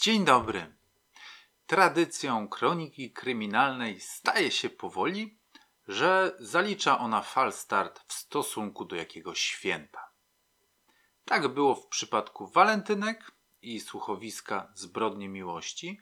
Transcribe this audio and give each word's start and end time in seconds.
Dzień 0.00 0.24
dobry. 0.24 0.76
Tradycją 1.66 2.48
kroniki 2.48 3.12
kryminalnej 3.12 4.00
staje 4.00 4.50
się 4.50 4.70
powoli, 4.70 5.38
że 5.88 6.36
zalicza 6.38 6.98
ona 6.98 7.22
falstart 7.22 8.00
w 8.06 8.12
stosunku 8.12 8.84
do 8.84 8.96
jakiegoś 8.96 9.40
święta. 9.40 10.10
Tak 11.24 11.48
było 11.48 11.74
w 11.74 11.86
przypadku 11.86 12.46
walentynek 12.46 13.32
i 13.62 13.80
słuchowiska 13.80 14.72
Zbrodnie 14.74 15.28
Miłości, 15.28 16.00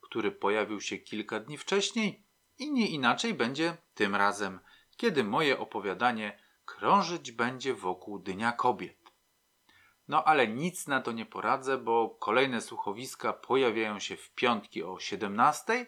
który 0.00 0.32
pojawił 0.32 0.80
się 0.80 0.98
kilka 0.98 1.40
dni 1.40 1.58
wcześniej 1.58 2.24
i 2.58 2.72
nie 2.72 2.88
inaczej 2.88 3.34
będzie 3.34 3.76
tym 3.94 4.14
razem, 4.14 4.60
kiedy 4.96 5.24
moje 5.24 5.58
opowiadanie 5.58 6.42
krążyć 6.64 7.32
będzie 7.32 7.74
wokół 7.74 8.18
Dnia 8.18 8.52
Kobiet. 8.52 8.97
No 10.08 10.24
ale 10.24 10.48
nic 10.48 10.86
na 10.86 11.00
to 11.00 11.12
nie 11.12 11.26
poradzę, 11.26 11.78
bo 11.78 12.10
kolejne 12.10 12.60
słuchowiska 12.60 13.32
pojawiają 13.32 13.98
się 13.98 14.16
w 14.16 14.30
piątki 14.30 14.82
o 14.82 14.98
17, 14.98 15.86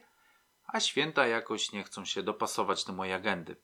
a 0.66 0.80
święta 0.80 1.26
jakoś 1.26 1.72
nie 1.72 1.84
chcą 1.84 2.04
się 2.04 2.22
dopasować 2.22 2.84
do 2.84 2.92
mojej 2.92 3.14
agendy. 3.14 3.56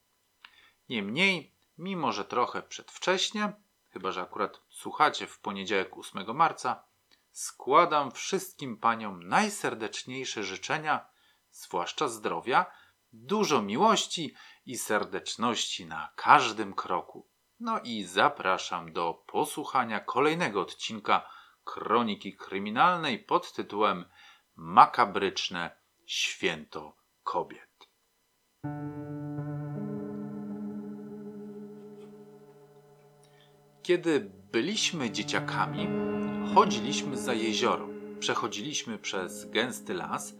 Niemniej, 0.88 1.54
mimo 1.78 2.12
że 2.12 2.24
trochę 2.24 2.62
przedwcześnie, 2.62 3.52
chyba 3.90 4.12
że 4.12 4.22
akurat 4.22 4.60
słuchacie 4.70 5.26
w 5.26 5.38
poniedziałek 5.38 5.96
8 5.98 6.36
marca, 6.36 6.84
składam 7.32 8.10
wszystkim 8.10 8.76
paniom 8.76 9.28
najserdeczniejsze 9.28 10.44
życzenia, 10.44 11.06
zwłaszcza 11.50 12.08
zdrowia, 12.08 12.66
dużo 13.12 13.62
miłości 13.62 14.34
i 14.66 14.76
serdeczności 14.78 15.86
na 15.86 16.12
każdym 16.16 16.74
kroku. 16.74 17.28
No 17.60 17.80
i 17.84 18.04
zapraszam 18.04 18.92
do 18.92 19.24
posłuchania 19.26 20.00
kolejnego 20.00 20.60
odcinka 20.60 21.28
Kroniki 21.64 22.36
Kryminalnej 22.36 23.18
pod 23.18 23.52
tytułem 23.52 24.04
Makabryczne 24.56 25.70
Święto 26.06 26.96
Kobiet. 27.22 27.88
Kiedy 33.82 34.20
byliśmy 34.52 35.10
dzieciakami, 35.10 35.88
chodziliśmy 36.54 37.16
za 37.16 37.34
jezioro. 37.34 37.88
Przechodziliśmy 38.20 38.98
przez 38.98 39.50
gęsty 39.50 39.94
las, 39.94 40.34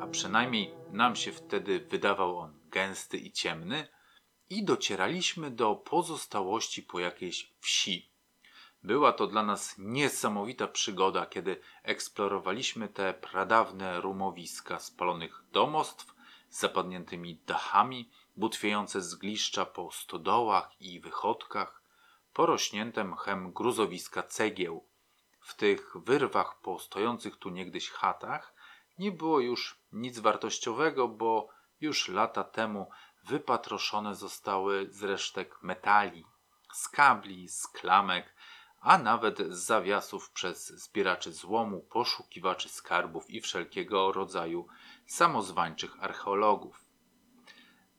a 0.00 0.06
przynajmniej 0.06 0.74
nam 0.92 1.16
się 1.16 1.32
wtedy 1.32 1.80
wydawał 1.80 2.38
on 2.38 2.60
gęsty 2.70 3.18
i 3.18 3.32
ciemny, 3.32 3.88
i 4.50 4.64
docieraliśmy 4.64 5.50
do 5.50 5.74
pozostałości 5.74 6.82
po 6.82 6.98
jakiejś 7.00 7.52
wsi. 7.60 8.10
Była 8.82 9.12
to 9.12 9.26
dla 9.26 9.42
nas 9.42 9.74
niesamowita 9.78 10.66
przygoda, 10.66 11.26
kiedy 11.26 11.60
eksplorowaliśmy 11.82 12.88
te 12.88 13.14
pradawne 13.14 14.00
rumowiska 14.00 14.78
spalonych 14.78 15.42
domostw 15.52 16.14
z 16.48 16.60
zapadniętymi 16.60 17.40
dachami, 17.46 18.10
butwiejące 18.36 19.00
zgliszcza 19.00 19.66
po 19.66 19.90
stodołach 19.90 20.80
i 20.80 21.00
wychodkach, 21.00 21.82
porośnięte 22.32 23.04
mchem 23.04 23.52
gruzowiska 23.52 24.22
cegieł. 24.22 24.84
W 25.40 25.54
tych 25.54 25.96
wyrwach 25.96 26.60
po 26.60 26.78
stojących 26.78 27.36
tu 27.36 27.50
niegdyś 27.50 27.90
chatach 27.90 28.54
nie 28.98 29.12
było 29.12 29.40
już 29.40 29.78
nic 29.92 30.18
wartościowego, 30.18 31.08
bo 31.08 31.48
już 31.80 32.08
lata 32.08 32.44
temu 32.44 32.90
wypatroszone 33.24 34.14
zostały 34.14 34.88
z 34.90 35.02
resztek 35.02 35.62
metali, 35.62 36.24
z 36.72 36.88
kabli, 36.88 37.48
z 37.48 37.66
klamek, 37.66 38.34
a 38.80 38.98
nawet 38.98 39.38
z 39.38 39.58
zawiasów 39.58 40.30
przez 40.30 40.66
zbieraczy 40.68 41.32
złomu, 41.32 41.80
poszukiwaczy 41.80 42.68
skarbów 42.68 43.30
i 43.30 43.40
wszelkiego 43.40 44.12
rodzaju 44.12 44.66
samozwańczych 45.06 46.04
archeologów. 46.04 46.84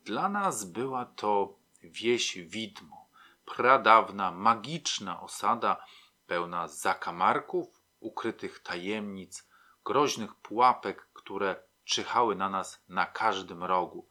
Dla 0.05 0.29
nas 0.29 0.65
była 0.65 1.05
to 1.05 1.55
wieś 1.83 2.37
widmo, 2.37 3.09
pradawna, 3.45 4.31
magiczna 4.31 5.21
osada, 5.21 5.85
pełna 6.27 6.67
zakamarków, 6.67 7.67
ukrytych 7.99 8.59
tajemnic, 8.59 9.49
groźnych 9.85 10.35
pułapek, 10.35 11.09
które 11.13 11.63
czyhały 11.83 12.35
na 12.35 12.49
nas 12.49 12.83
na 12.89 13.05
każdym 13.05 13.63
rogu. 13.63 14.07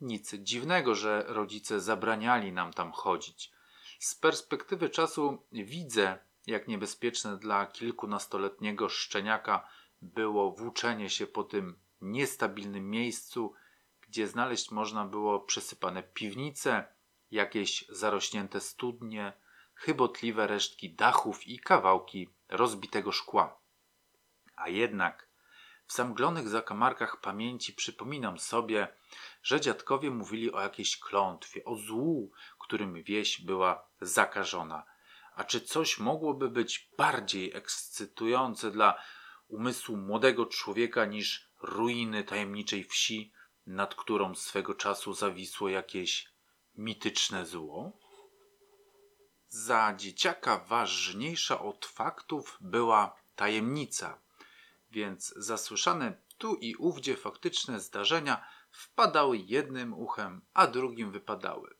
Nic 0.00 0.34
dziwnego, 0.34 0.94
że 0.94 1.24
rodzice 1.26 1.80
zabraniali 1.80 2.52
nam 2.52 2.72
tam 2.72 2.92
chodzić. 2.92 3.52
Z 3.98 4.14
perspektywy 4.14 4.90
czasu 4.90 5.42
widzę, 5.52 6.18
jak 6.46 6.68
niebezpieczne 6.68 7.36
dla 7.36 7.66
kilkunastoletniego 7.66 8.88
szczeniaka 8.88 9.68
było 10.02 10.52
włóczenie 10.52 11.10
się 11.10 11.26
po 11.26 11.44
tym 11.44 11.78
niestabilnym 12.00 12.90
miejscu, 12.90 13.54
gdzie 14.00 14.28
znaleźć 14.28 14.70
można 14.70 15.04
było 15.04 15.40
przesypane 15.40 16.02
piwnice, 16.02 16.84
jakieś 17.30 17.84
zarośnięte 17.88 18.60
studnie, 18.60 19.32
chybotliwe 19.74 20.46
resztki 20.46 20.94
dachów 20.94 21.46
i 21.46 21.58
kawałki 21.58 22.28
rozbitego 22.48 23.12
szkła. 23.12 23.60
A 24.56 24.68
jednak 24.68 25.27
w 25.88 25.92
zamglonych 25.92 26.48
zakamarkach 26.48 27.20
pamięci 27.20 27.72
przypominam 27.72 28.38
sobie, 28.38 28.88
że 29.42 29.60
dziadkowie 29.60 30.10
mówili 30.10 30.52
o 30.52 30.60
jakiejś 30.60 30.98
klątwie, 30.98 31.64
o 31.64 31.76
złu, 31.76 32.32
którym 32.58 33.02
wieś 33.02 33.40
była 33.40 33.88
zakażona. 34.00 34.84
A 35.34 35.44
czy 35.44 35.60
coś 35.60 35.98
mogłoby 35.98 36.48
być 36.48 36.90
bardziej 36.98 37.54
ekscytujące 37.54 38.70
dla 38.70 39.02
umysłu 39.48 39.96
młodego 39.96 40.46
człowieka 40.46 41.04
niż 41.04 41.48
ruiny 41.62 42.24
tajemniczej 42.24 42.84
wsi, 42.84 43.32
nad 43.66 43.94
którą 43.94 44.34
swego 44.34 44.74
czasu 44.74 45.12
zawisło 45.12 45.68
jakieś 45.68 46.28
mityczne 46.76 47.46
zło? 47.46 47.92
Za 49.48 49.94
dzieciaka 49.96 50.58
ważniejsza 50.58 51.60
od 51.60 51.86
faktów 51.86 52.58
była 52.60 53.16
tajemnica, 53.36 54.20
więc 54.90 55.34
zasłyszane 55.36 56.20
tu 56.38 56.54
i 56.54 56.76
ówdzie 56.76 57.16
faktyczne 57.16 57.80
zdarzenia 57.80 58.44
wpadały 58.70 59.38
jednym 59.38 59.94
uchem, 59.94 60.40
a 60.54 60.66
drugim 60.66 61.10
wypadały. 61.10 61.74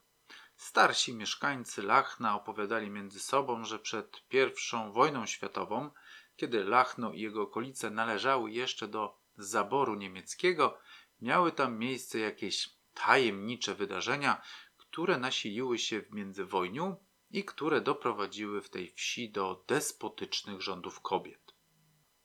Starsi 0.56 1.14
mieszkańcy 1.14 1.82
Lachna 1.82 2.34
opowiadali 2.34 2.90
między 2.90 3.20
sobą, 3.20 3.64
że 3.64 3.78
przed 3.78 4.22
I 4.32 4.92
wojną 4.92 5.26
światową, 5.26 5.90
kiedy 6.36 6.64
Lachno 6.64 7.12
i 7.12 7.20
jego 7.20 7.42
okolice 7.42 7.90
należały 7.90 8.50
jeszcze 8.50 8.88
do 8.88 9.18
zaboru 9.36 9.94
niemieckiego, 9.94 10.78
miały 11.20 11.52
tam 11.52 11.78
miejsce 11.78 12.18
jakieś 12.18 12.70
tajemnicze 12.94 13.74
wydarzenia, 13.74 14.42
które 14.76 15.18
nasiliły 15.18 15.78
się 15.78 16.02
w 16.02 16.12
międzywojniu 16.12 16.96
i 17.30 17.44
które 17.44 17.80
doprowadziły 17.80 18.62
w 18.62 18.70
tej 18.70 18.90
wsi 18.90 19.30
do 19.30 19.64
despotycznych 19.68 20.62
rządów 20.62 21.00
kobiet. 21.00 21.47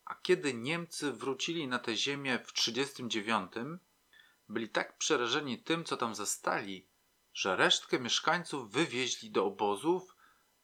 A 0.06 0.16
kiedy 0.16 0.54
Niemcy 0.54 1.12
wrócili 1.12 1.68
na 1.68 1.80
tę 1.80 1.96
ziemię 1.96 2.40
w 2.40 2.54
1939, 2.54 3.52
byli 4.50 4.70
tak 4.70 4.98
przerażeni 4.98 5.60
tym, 5.60 5.84
co 5.86 5.98
tam 5.98 6.16
zastali, 6.16 6.88
że 7.34 7.56
resztkę 7.56 8.00
mieszkańców 8.00 8.72
wywieźli 8.72 9.32
do 9.32 9.46
obozów, 9.46 10.16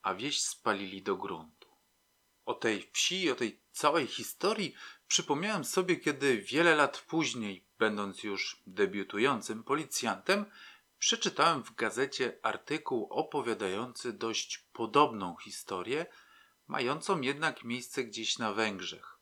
a 0.01 0.13
wieś 0.13 0.41
spalili 0.41 1.03
do 1.03 1.15
gruntu. 1.15 1.69
O 2.45 2.53
tej 2.53 2.89
wsi 2.93 3.31
o 3.31 3.35
tej 3.35 3.61
całej 3.71 4.07
historii 4.07 4.75
przypomniałem 5.07 5.65
sobie, 5.65 5.95
kiedy 5.95 6.41
wiele 6.41 6.75
lat 6.75 6.97
później, 6.97 7.65
będąc 7.79 8.23
już 8.23 8.61
debiutującym 8.67 9.63
policjantem, 9.63 10.45
przeczytałem 10.99 11.63
w 11.63 11.75
gazecie 11.75 12.39
artykuł 12.41 13.07
opowiadający 13.09 14.13
dość 14.13 14.57
podobną 14.57 15.35
historię, 15.37 16.05
mającą 16.67 17.21
jednak 17.21 17.63
miejsce 17.63 18.03
gdzieś 18.03 18.37
na 18.37 18.53
Węgrzech. 18.53 19.18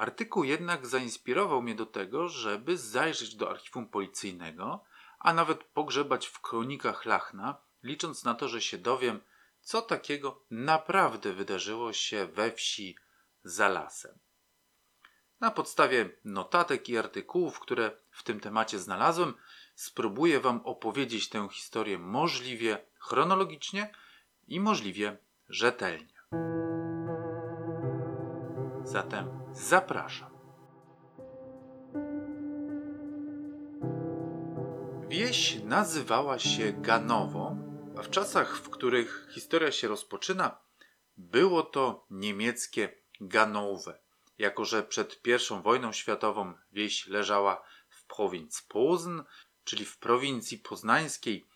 Artykuł 0.00 0.44
jednak 0.44 0.86
zainspirował 0.86 1.62
mnie 1.62 1.74
do 1.74 1.86
tego, 1.86 2.28
żeby 2.28 2.78
zajrzeć 2.78 3.34
do 3.34 3.50
archiwum 3.50 3.88
policyjnego, 3.88 4.84
a 5.18 5.34
nawet 5.34 5.64
pogrzebać 5.64 6.26
w 6.26 6.40
kronikach 6.40 7.04
Lachna, 7.04 7.56
licząc 7.82 8.24
na 8.24 8.34
to, 8.34 8.48
że 8.48 8.60
się 8.60 8.78
dowiem, 8.78 9.20
co 9.60 9.82
takiego 9.82 10.44
naprawdę 10.50 11.32
wydarzyło 11.32 11.92
się 11.92 12.26
we 12.26 12.52
wsi 12.52 12.96
za 13.44 13.68
lasem. 13.68 14.18
Na 15.40 15.50
podstawie 15.50 16.10
notatek 16.24 16.88
i 16.88 16.98
artykułów, 16.98 17.60
które 17.60 17.90
w 18.10 18.22
tym 18.22 18.40
temacie 18.40 18.78
znalazłem, 18.78 19.34
spróbuję 19.74 20.40
Wam 20.40 20.60
opowiedzieć 20.64 21.28
tę 21.28 21.48
historię 21.52 21.98
możliwie 21.98 22.86
chronologicznie 22.98 23.94
i 24.48 24.60
możliwie 24.60 25.16
rzetelnie. 25.48 26.20
Zatem 28.90 29.40
Zapraszam. 29.52 30.30
Wieś 35.08 35.62
nazywała 35.64 36.38
się 36.38 36.72
Ganowo, 36.72 37.56
a 37.98 38.02
w 38.02 38.10
czasach, 38.10 38.56
w 38.58 38.70
których 38.70 39.28
historia 39.34 39.72
się 39.72 39.88
rozpoczyna, 39.88 40.60
było 41.16 41.62
to 41.62 42.06
niemieckie 42.10 42.96
Ganowe, 43.20 43.98
jako 44.38 44.64
że 44.64 44.82
przed 44.82 45.20
I 45.26 45.62
wojną 45.62 45.92
światową 45.92 46.54
wieś 46.72 47.06
leżała 47.06 47.62
w 47.88 48.04
prowincji 48.04 48.64
Pozn, 48.68 49.20
czyli 49.64 49.84
w 49.84 49.98
prowincji 49.98 50.58
poznańskiej, 50.58 51.46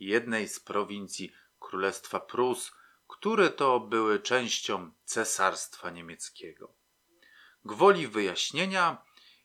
jednej 0.00 0.48
z 0.48 0.60
prowincji 0.60 1.32
Królestwa 1.58 2.20
Prus, 2.20 2.72
które 3.08 3.50
to 3.50 3.80
były 3.80 4.20
częścią 4.20 4.90
Cesarstwa 5.04 5.90
Niemieckiego. 5.90 6.83
Gwoli 7.64 8.08
wyjaśnienia 8.08 9.02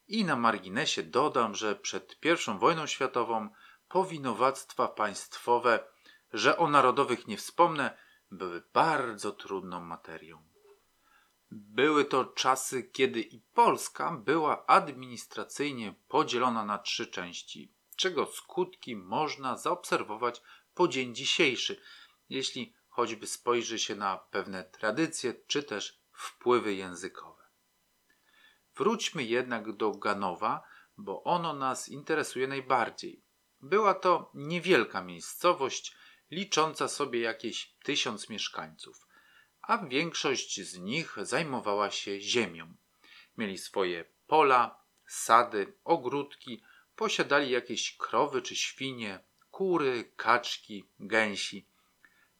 i 0.07 0.25
na 0.25 0.35
marginesie 0.35 1.03
dodam, 1.03 1.55
że 1.55 1.75
przed 1.75 2.17
I 2.23 2.59
wojną 2.59 2.87
światową 2.87 3.49
powinowactwa 3.89 4.87
państwowe, 4.87 5.83
że 6.33 6.57
o 6.57 6.69
narodowych 6.69 7.27
nie 7.27 7.37
wspomnę, 7.37 7.97
były 8.31 8.63
bardzo 8.73 9.31
trudną 9.31 9.81
materią. 9.81 10.43
Były 11.51 12.05
to 12.05 12.25
czasy, 12.25 12.83
kiedy 12.83 13.21
i 13.21 13.39
Polska 13.39 14.11
była 14.11 14.65
administracyjnie 14.65 15.95
podzielona 16.07 16.65
na 16.65 16.77
trzy 16.77 17.07
części, 17.07 17.71
czego 17.95 18.25
skutki 18.25 18.95
można 18.95 19.57
zaobserwować 19.57 20.41
po 20.73 20.87
dzień 20.87 21.15
dzisiejszy, 21.15 21.81
jeśli 22.29 22.73
choćby 22.89 23.27
spojrzy 23.27 23.79
się 23.79 23.95
na 23.95 24.17
pewne 24.17 24.63
tradycje 24.63 25.33
czy 25.47 25.63
też 25.63 25.99
wpływy 26.11 26.73
językowe. 26.73 27.38
Wróćmy 28.79 29.23
jednak 29.23 29.71
do 29.71 29.91
Ganowa, 29.91 30.63
bo 30.97 31.23
ono 31.23 31.53
nas 31.53 31.89
interesuje 31.89 32.47
najbardziej. 32.47 33.21
Była 33.61 33.93
to 33.93 34.31
niewielka 34.33 35.03
miejscowość, 35.03 35.95
licząca 36.31 36.87
sobie 36.87 37.19
jakieś 37.19 37.75
tysiąc 37.83 38.29
mieszkańców, 38.29 39.07
a 39.61 39.77
większość 39.77 40.61
z 40.61 40.77
nich 40.77 41.15
zajmowała 41.21 41.91
się 41.91 42.21
ziemią. 42.21 42.75
Mieli 43.37 43.57
swoje 43.57 44.05
pola, 44.27 44.83
sady, 45.07 45.73
ogródki, 45.83 46.63
posiadali 46.95 47.51
jakieś 47.51 47.97
krowy 47.97 48.41
czy 48.41 48.55
świnie, 48.55 49.19
kury, 49.51 50.11
kaczki, 50.15 50.89
gęsi. 50.99 51.67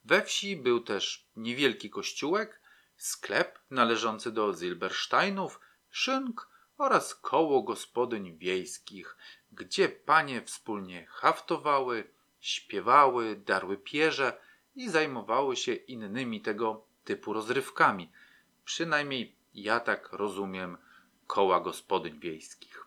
We 0.04 0.22
wsi 0.22 0.58
był 0.58 0.80
też 0.80 1.28
niewielki 1.36 1.90
kościółek, 1.90 2.62
sklep 2.98 3.60
należący 3.70 4.32
do 4.32 4.54
Zilbersteinów, 4.54 5.60
szynk 5.92 6.50
oraz 6.78 7.16
koło 7.16 7.64
gospodyń 7.64 8.38
wiejskich, 8.38 9.18
gdzie 9.52 9.90
panie 9.90 10.42
wspólnie 10.42 11.06
haftowały, 11.06 12.12
śpiewały, 12.40 13.36
darły 13.36 13.78
pierze 13.78 14.38
i 14.76 14.90
zajmowały 14.90 15.56
się 15.56 15.74
innymi 15.74 16.42
tego 16.42 16.86
typu 17.04 17.34
rozrywkami. 17.34 18.12
Przynajmniej 18.66 19.36
ja 19.54 19.80
tak 19.80 20.14
rozumiem 20.14 20.78
koła 21.28 21.60
gospodyń 21.60 22.20
wiejskich. 22.20 22.86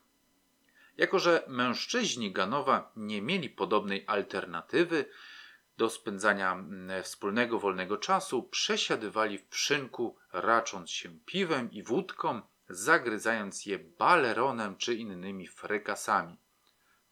Jako, 0.97 1.19
że 1.19 1.45
mężczyźni 1.49 2.33
Ganowa 2.33 2.93
nie 2.97 3.23
mieli 3.23 3.51
podobnej 3.51 4.05
alternatywy 4.07 5.05
do 5.77 5.91
spędzania 5.91 6.65
wspólnego 7.03 7.59
wolnego 7.59 7.97
czasu, 7.97 8.43
przesiadywali 8.43 9.39
w 9.39 9.47
przynku, 9.47 10.17
racząc 10.33 10.91
się 10.91 11.19
piwem 11.27 11.73
i 11.73 11.83
wódką, 11.83 12.43
zagryzając 12.73 13.67
je 13.67 13.79
baleronem 13.79 14.77
czy 14.77 14.95
innymi 14.95 15.47
frykasami. 15.47 16.37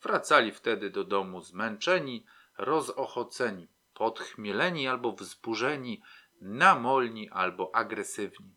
Wracali 0.03 0.53
wtedy 0.53 0.91
do 0.91 1.05
domu 1.05 1.41
zmęczeni, 1.41 2.25
rozochoceni, 2.59 3.69
podchmieleni 3.95 4.89
albo 4.89 5.13
wzburzeni, 5.13 6.03
namolni 6.41 7.31
albo 7.31 7.75
agresywni. 7.75 8.57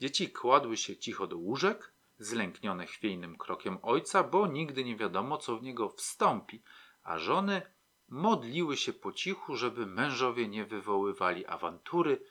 Dzieci 0.00 0.30
kładły 0.30 0.76
się 0.76 0.96
cicho 0.96 1.26
do 1.26 1.36
łóżek, 1.36 1.92
zlęknione 2.18 2.86
chwiejnym 2.86 3.36
krokiem 3.38 3.78
ojca, 3.82 4.22
bo 4.22 4.46
nigdy 4.46 4.84
nie 4.84 4.96
wiadomo, 4.96 5.38
co 5.38 5.58
w 5.58 5.62
niego 5.62 5.88
wstąpi, 5.88 6.62
a 7.02 7.18
żony 7.18 7.62
modliły 8.08 8.76
się 8.76 8.92
po 8.92 9.12
cichu, 9.12 9.56
żeby 9.56 9.86
mężowie 9.86 10.48
nie 10.48 10.64
wywoływali 10.64 11.46
awantury 11.46 12.22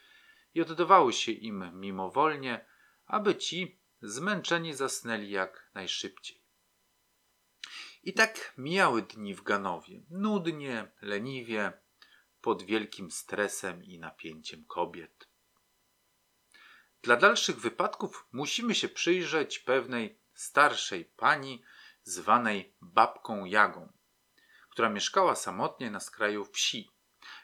i 0.53 0.61
oddawały 0.61 1.13
się 1.13 1.31
im 1.31 1.71
mimowolnie, 1.73 2.65
aby 3.07 3.35
ci 3.35 3.81
zmęczeni 4.01 4.74
zasnęli 4.74 5.30
jak 5.30 5.69
najszybciej. 5.74 6.42
I 8.03 8.13
tak 8.13 8.53
mijały 8.57 9.01
dni 9.01 9.36
w 9.36 9.44
Ganowie, 9.44 10.01
nudnie, 10.09 10.92
leniwie, 11.01 11.74
pod 12.42 12.63
wielkim 12.63 13.12
stresem 13.12 13.83
i 13.83 14.00
napięciem 14.00 14.65
kobiet. 14.65 15.27
Dla 17.01 17.15
dalszych 17.15 17.59
wypadków 17.59 18.27
musimy 18.31 18.75
się 18.75 18.89
przyjrzeć 18.89 19.59
pewnej 19.59 20.19
starszej 20.33 21.06
pani 21.06 21.63
zwanej 22.04 22.75
babką 22.81 23.45
Jagą, 23.45 23.94
która 24.69 24.89
mieszkała 24.89 25.36
samotnie 25.36 25.92
na 25.92 26.00
skraju 26.00 26.45
wsi. 26.45 26.92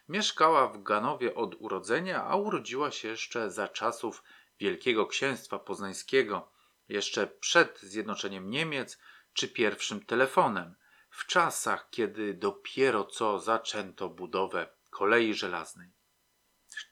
Mieszkała 0.10 0.68
w 0.68 0.84
Ganowie 0.84 1.36
od 1.36 1.56
urodzenia, 1.60 2.24
a 2.24 2.36
urodziła 2.36 2.92
się 2.92 3.08
jeszcze 3.08 3.52
za 3.52 3.68
czasów 3.68 4.24
Wielkiego 4.60 5.08
Księstwa 5.08 5.60
Poznańskiego, 5.60 6.52
jeszcze 6.90 7.28
przed 7.28 7.80
zjednoczeniem 7.80 8.50
Niemiec 8.50 9.00
czy 9.34 9.48
pierwszym 9.48 10.06
telefonem, 10.06 10.76
w 11.10 11.26
czasach, 11.26 11.90
kiedy 11.90 12.34
dopiero 12.34 13.04
co 13.04 13.40
zaczęto 13.40 14.10
budowę 14.10 14.68
kolei 14.90 15.34
żelaznej. 15.34 15.92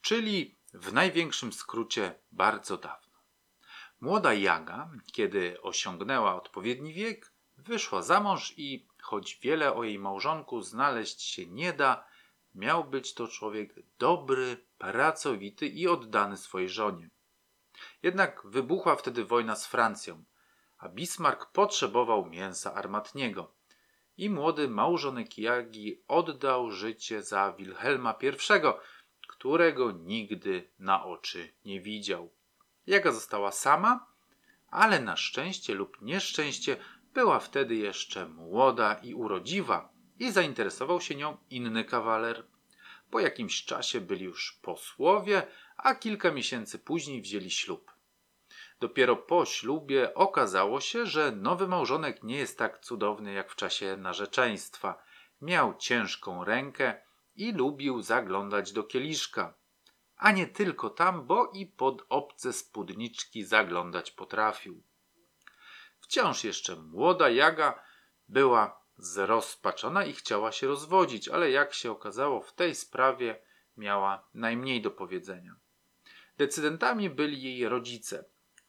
Czyli 0.01 0.57
w 0.73 0.93
największym 0.93 1.53
skrócie 1.53 2.19
bardzo 2.31 2.77
dawno. 2.77 3.15
Młoda 4.01 4.33
Jaga, 4.33 4.91
kiedy 5.13 5.61
osiągnęła 5.61 6.35
odpowiedni 6.35 6.93
wiek, 6.93 7.31
wyszła 7.57 8.01
za 8.01 8.19
mąż 8.19 8.53
i, 8.57 8.87
choć 9.01 9.35
wiele 9.35 9.73
o 9.73 9.83
jej 9.83 9.99
małżonku 9.99 10.61
znaleźć 10.61 11.21
się 11.21 11.47
nie 11.47 11.73
da, 11.73 12.05
miał 12.55 12.83
być 12.83 13.13
to 13.13 13.27
człowiek 13.27 13.73
dobry, 13.99 14.65
pracowity 14.77 15.67
i 15.67 15.87
oddany 15.87 16.37
swojej 16.37 16.69
żonie. 16.69 17.09
Jednak 18.05 18.41
wybuchła 18.45 18.95
wtedy 18.95 19.25
wojna 19.25 19.55
z 19.55 19.67
Francją, 19.67 20.23
a 20.77 20.89
Bismarck 20.89 21.45
potrzebował 21.45 22.25
mięsa 22.25 22.73
armatniego. 22.73 23.51
I 24.17 24.29
młody 24.29 24.67
małżonek 24.67 25.37
Jagi 25.37 26.01
oddał 26.07 26.71
życie 26.71 27.23
za 27.23 27.53
Wilhelma 27.57 28.15
I, 28.21 28.31
którego 29.27 29.91
nigdy 29.91 30.69
na 30.79 31.05
oczy 31.05 31.53
nie 31.65 31.81
widział. 31.81 32.31
Jaga 32.87 33.11
została 33.11 33.51
sama, 33.51 34.07
ale 34.69 34.99
na 34.99 35.17
szczęście 35.17 35.73
lub 35.73 36.01
nieszczęście 36.01 36.77
była 37.13 37.39
wtedy 37.39 37.75
jeszcze 37.75 38.29
młoda 38.29 38.93
i 38.93 39.13
urodziwa 39.13 39.89
i 40.19 40.31
zainteresował 40.31 41.01
się 41.01 41.15
nią 41.15 41.37
inny 41.49 41.85
kawaler. 41.85 42.45
Po 43.11 43.19
jakimś 43.19 43.65
czasie 43.65 44.01
byli 44.01 44.25
już 44.25 44.59
posłowie, 44.61 45.47
a 45.77 45.95
kilka 45.95 46.31
miesięcy 46.31 46.79
później 46.79 47.21
wzięli 47.21 47.51
ślub. 47.51 47.94
Dopiero 48.79 49.15
po 49.15 49.45
ślubie 49.45 50.13
okazało 50.13 50.81
się, 50.81 51.05
że 51.05 51.31
nowy 51.31 51.67
małżonek 51.67 52.23
nie 52.23 52.37
jest 52.37 52.57
tak 52.57 52.79
cudowny 52.79 53.33
jak 53.33 53.51
w 53.51 53.55
czasie 53.55 53.97
narzeczeństwa. 53.97 55.03
Miał 55.41 55.77
ciężką 55.77 56.43
rękę 56.43 57.01
i 57.35 57.51
lubił 57.51 58.01
zaglądać 58.01 58.71
do 58.71 58.83
kieliszka. 58.83 59.53
A 60.17 60.31
nie 60.31 60.47
tylko 60.47 60.89
tam, 60.89 61.25
bo 61.25 61.51
i 61.53 61.65
pod 61.65 62.05
obce 62.09 62.53
spódniczki 62.53 63.43
zaglądać 63.43 64.11
potrafił. 64.11 64.83
Wciąż 65.99 66.43
jeszcze 66.43 66.75
młoda 66.75 67.29
Jaga 67.29 67.83
była 68.29 68.81
zrozpaczona 68.97 70.05
i 70.05 70.13
chciała 70.13 70.51
się 70.51 70.67
rozwodzić, 70.67 71.27
ale 71.27 71.51
jak 71.51 71.73
się 71.73 71.91
okazało, 71.91 72.41
w 72.41 72.53
tej 72.53 72.75
sprawie 72.75 73.41
miała 73.77 74.27
najmniej 74.33 74.81
do 74.81 74.91
powiedzenia. 74.91 75.55
Decydentami 76.37 77.09
byli 77.09 77.43
jej 77.43 77.69
rodzice, 77.69 78.25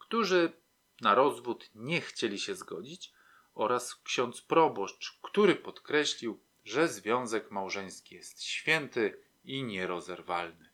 którzy 0.06 0.52
na 1.00 1.14
rozwód 1.14 1.70
nie 1.74 2.00
chcieli 2.00 2.38
się 2.38 2.54
zgodzić, 2.54 3.12
oraz 3.54 3.94
ksiądz 3.94 4.40
proboszcz, 4.40 5.18
który 5.22 5.56
podkreślił, 5.56 6.40
że 6.64 6.88
związek 6.88 7.50
małżeński 7.50 8.14
jest 8.14 8.42
święty 8.42 9.22
i 9.44 9.64
nierozerwalny. 9.64 10.70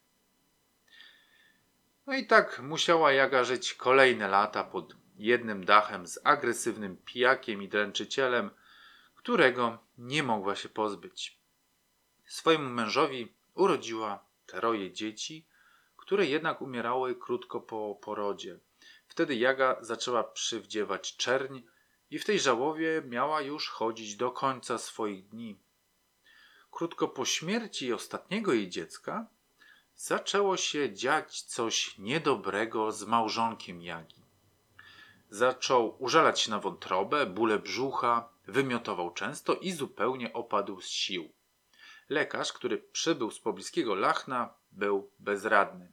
No 2.06 2.14
i 2.14 2.26
tak 2.26 2.60
musiała 2.60 3.12
Jaga 3.12 3.44
żyć 3.44 3.74
kolejne 3.74 4.28
lata 4.28 4.64
pod 4.64 4.96
jednym 5.16 5.64
dachem 5.64 6.06
z 6.06 6.18
agresywnym 6.24 6.96
pijakiem 6.96 7.62
i 7.62 7.68
dręczycielem, 7.68 8.50
którego 9.14 9.78
nie 9.98 10.22
mogła 10.22 10.56
się 10.56 10.68
pozbyć. 10.68 11.38
Swojemu 12.26 12.68
mężowi 12.68 13.32
urodziła 13.54 14.24
troje 14.46 14.92
dzieci, 14.92 15.46
które 15.96 16.26
jednak 16.26 16.62
umierały 16.62 17.14
krótko 17.14 17.60
po 17.60 17.98
porodzie. 18.02 18.58
Wtedy 19.12 19.36
Jaga 19.36 19.76
zaczęła 19.80 20.24
przywdziewać 20.24 21.16
czerń 21.16 21.60
i 22.10 22.18
w 22.18 22.24
tej 22.24 22.40
żałowie 22.40 23.02
miała 23.06 23.40
już 23.40 23.68
chodzić 23.68 24.16
do 24.16 24.30
końca 24.30 24.78
swoich 24.78 25.28
dni. 25.28 25.58
Krótko 26.70 27.08
po 27.08 27.24
śmierci 27.24 27.92
ostatniego 27.92 28.52
jej 28.52 28.68
dziecka 28.68 29.26
zaczęło 29.94 30.56
się 30.56 30.92
dziać 30.92 31.42
coś 31.42 31.98
niedobrego 31.98 32.92
z 32.92 33.04
małżonkiem 33.04 33.82
Jagi. 33.82 34.22
Zaczął 35.30 35.96
użalać 35.98 36.40
się 36.40 36.50
na 36.50 36.58
wątrobę, 36.58 37.26
bóle 37.26 37.58
brzucha, 37.58 38.28
wymiotował 38.46 39.10
często 39.10 39.54
i 39.54 39.72
zupełnie 39.72 40.32
opadł 40.32 40.80
z 40.80 40.88
sił. 40.88 41.32
Lekarz, 42.08 42.52
który 42.52 42.78
przybył 42.78 43.30
z 43.30 43.40
pobliskiego 43.40 43.94
Lachna, 43.94 44.54
był 44.70 45.10
bezradny. 45.18 45.92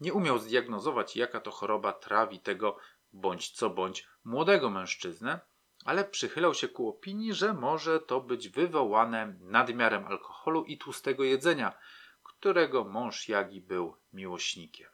Nie 0.00 0.12
umiał 0.12 0.38
zdiagnozować, 0.38 1.16
jaka 1.16 1.40
to 1.40 1.50
choroba 1.50 1.92
trawi 1.92 2.40
tego 2.40 2.78
bądź 3.12 3.50
co 3.50 3.70
bądź 3.70 4.06
młodego 4.24 4.70
mężczyznę, 4.70 5.40
ale 5.84 6.04
przychylał 6.04 6.54
się 6.54 6.68
ku 6.68 6.88
opinii, 6.88 7.34
że 7.34 7.54
może 7.54 8.00
to 8.00 8.20
być 8.20 8.48
wywołane 8.48 9.36
nadmiarem 9.40 10.06
alkoholu 10.06 10.64
i 10.64 10.78
tłustego 10.78 11.24
jedzenia, 11.24 11.78
którego 12.22 12.84
mąż 12.84 13.28
Jagi 13.28 13.60
był 13.60 13.96
miłośnikiem. 14.12 14.90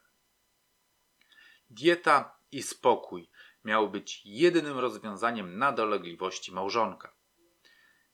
Dieta 1.71 2.37
i 2.53 2.63
spokój 2.63 3.31
miały 3.65 3.89
być 3.89 4.23
jedynym 4.25 4.79
rozwiązaniem 4.79 5.59
na 5.59 5.73
dolegliwości 5.73 6.53
małżonka. 6.53 7.15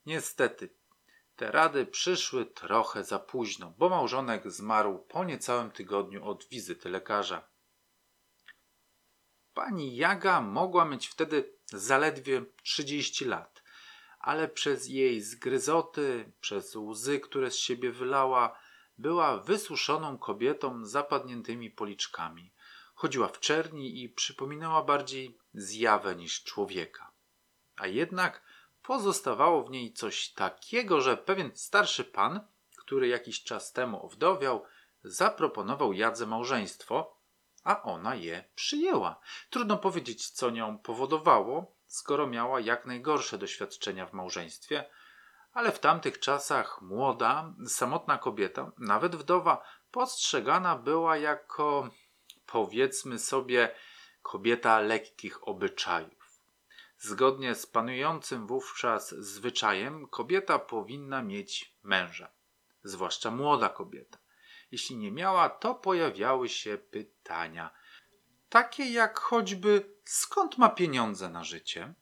Niestety, 0.07 0.78
te 1.39 1.51
rady 1.51 1.87
przyszły 1.87 2.47
trochę 2.47 3.05
za 3.05 3.19
późno, 3.19 3.75
bo 3.79 3.89
małżonek 3.89 4.51
zmarł 4.51 4.99
po 4.99 5.25
niecałym 5.25 5.71
tygodniu 5.71 6.25
od 6.25 6.49
wizyty 6.49 6.89
lekarza. 6.89 7.49
Pani 9.55 9.97
Jaga 9.97 10.41
mogła 10.41 10.85
mieć 10.85 11.07
wtedy 11.07 11.55
zaledwie 11.67 12.45
30 12.63 13.25
lat, 13.25 13.63
ale 14.19 14.49
przez 14.49 14.89
jej 14.89 15.21
zgryzoty, 15.21 16.33
przez 16.41 16.77
łzy, 16.77 17.21
które 17.21 17.51
z 17.51 17.57
siebie 17.57 17.93
wylała, 17.93 18.59
była 18.99 19.39
wysuszoną 19.39 20.19
kobietą 20.19 20.85
z 20.85 20.91
zapadniętymi 20.91 21.71
policzkami. 21.71 22.53
Chodziła 22.95 23.29
w 23.29 23.41
czerni 23.41 24.03
i 24.03 24.09
przypominała 24.09 24.83
bardziej 24.83 25.39
zjawę 25.55 26.17
niż 26.17 26.45
człowieka. 26.45 27.13
A 27.77 27.87
jednak 27.87 28.43
pozostawało 28.89 29.65
w 29.65 29.71
niej 29.71 29.93
coś 29.93 30.33
takiego, 30.33 31.01
że 31.01 31.17
pewien 31.17 31.51
starszy 31.55 32.05
pan, 32.05 32.41
który 32.77 33.09
jakiś 33.09 33.43
czas 33.43 33.73
temu 33.73 34.07
owdowiał, 34.07 34.65
zaproponował 35.05 35.93
Jadze 35.93 36.27
małżeństwo, 36.27 37.17
a 37.65 37.83
ona 37.83 38.15
je 38.15 38.45
przyjęła. 38.55 39.21
Trudno 39.51 39.77
powiedzieć, 39.77 40.31
co 40.31 40.51
nią 40.51 40.79
powodowało, 40.79 41.75
skoro 41.87 42.27
miała 42.27 42.61
jak 42.61 42.87
najgorsze 42.87 43.39
doświadczenia 43.39 44.07
w 44.07 44.13
małżeństwie, 44.13 44.91
ale 45.53 45.73
w 45.73 45.79
tamtych 45.79 46.21
czasach 46.21 46.83
młoda, 46.83 47.55
samotna 47.67 48.19
kobieta, 48.19 48.73
nawet 48.79 49.17
wdowa, 49.17 49.65
postrzegana 49.91 50.77
była 50.77 51.17
jako, 51.17 51.91
powiedzmy 52.47 53.19
sobie, 53.19 53.75
kobieta 54.23 54.81
lekkich 54.81 55.49
obyczajów. 55.49 56.18
Zgodnie 57.01 57.55
z 57.55 57.67
panującym 57.67 58.47
wówczas 58.47 59.15
zwyczajem, 59.15 60.09
kobieta 60.09 60.59
powinna 60.59 61.23
mieć 61.23 61.75
męża, 61.83 62.31
zwłaszcza 62.83 63.31
młoda 63.31 63.69
kobieta. 63.69 64.19
Jeśli 64.71 64.97
nie 64.97 65.13
miała, 65.13 65.51
to 65.51 65.75
pojawiały 65.75 66.49
się 66.49 66.79
pytania, 66.79 67.71
takie 68.49 68.91
jak 68.93 69.19
choćby 69.19 69.97
skąd 70.05 70.59
ma 70.59 70.69
pieniądze 70.69 71.29
na 71.29 71.45
życie? 71.45 71.95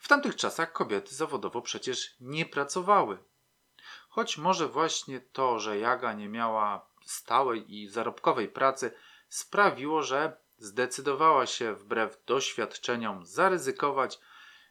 W 0.00 0.08
tamtych 0.08 0.36
czasach 0.36 0.72
kobiety 0.72 1.14
zawodowo 1.14 1.62
przecież 1.62 2.16
nie 2.20 2.46
pracowały. 2.46 3.18
Choć 4.08 4.38
może 4.38 4.68
właśnie 4.68 5.20
to, 5.20 5.58
że 5.58 5.78
Jaga 5.78 6.12
nie 6.12 6.28
miała 6.28 6.90
stałej 7.04 7.74
i 7.74 7.88
zarobkowej 7.88 8.48
pracy, 8.48 8.92
sprawiło, 9.28 10.02
że 10.02 10.36
zdecydowała 10.58 11.46
się 11.46 11.74
wbrew 11.74 12.24
doświadczeniom 12.24 13.26
zaryzykować 13.26 14.20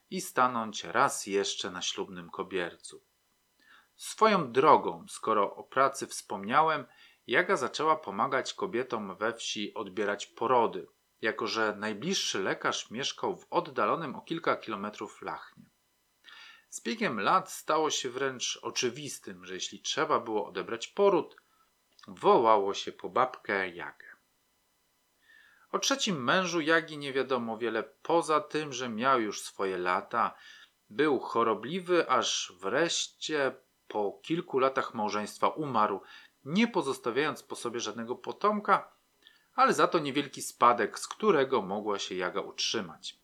i 0.09 0.21
stanąć 0.21 0.83
raz 0.83 1.27
jeszcze 1.27 1.71
na 1.71 1.81
ślubnym 1.81 2.29
kobiercu. 2.29 3.03
Swoją 3.95 4.51
drogą, 4.51 5.05
skoro 5.09 5.55
o 5.55 5.63
pracy 5.63 6.07
wspomniałem, 6.07 6.85
Jaga 7.27 7.57
zaczęła 7.57 7.95
pomagać 7.95 8.53
kobietom 8.53 9.15
we 9.15 9.33
wsi 9.33 9.73
odbierać 9.73 10.27
porody, 10.27 10.87
jako 11.21 11.47
że 11.47 11.75
najbliższy 11.75 12.43
lekarz 12.43 12.91
mieszkał 12.91 13.37
w 13.37 13.47
oddalonym 13.49 14.15
o 14.15 14.21
kilka 14.21 14.55
kilometrów 14.55 15.21
Lachnie. 15.21 15.65
Z 16.69 16.83
biegiem 16.83 17.19
lat 17.19 17.51
stało 17.51 17.89
się 17.89 18.09
wręcz 18.09 18.59
oczywistym, 18.61 19.45
że 19.45 19.53
jeśli 19.53 19.81
trzeba 19.81 20.19
było 20.19 20.47
odebrać 20.47 20.87
poród, 20.87 21.35
wołało 22.07 22.73
się 22.73 22.91
po 22.91 23.09
babkę 23.09 23.69
Jagę. 23.69 24.08
O 25.71 25.79
trzecim 25.79 26.23
mężu 26.23 26.61
Jagi 26.61 26.97
nie 26.97 27.13
wiadomo 27.13 27.57
wiele, 27.57 27.83
poza 27.83 28.41
tym, 28.41 28.73
że 28.73 28.89
miał 28.89 29.21
już 29.21 29.41
swoje 29.41 29.77
lata, 29.77 30.33
był 30.89 31.19
chorobliwy, 31.19 32.09
aż 32.09 32.53
wreszcie 32.59 33.55
po 33.88 34.19
kilku 34.23 34.59
latach 34.59 34.93
małżeństwa 34.93 35.47
umarł, 35.47 36.01
nie 36.45 36.67
pozostawiając 36.67 37.43
po 37.43 37.55
sobie 37.55 37.79
żadnego 37.79 38.15
potomka, 38.15 38.91
ale 39.55 39.73
za 39.73 39.88
to 39.88 39.99
niewielki 39.99 40.41
spadek, 40.41 40.99
z 40.99 41.07
którego 41.07 41.61
mogła 41.61 41.99
się 41.99 42.15
Jaga 42.15 42.41
utrzymać. 42.41 43.19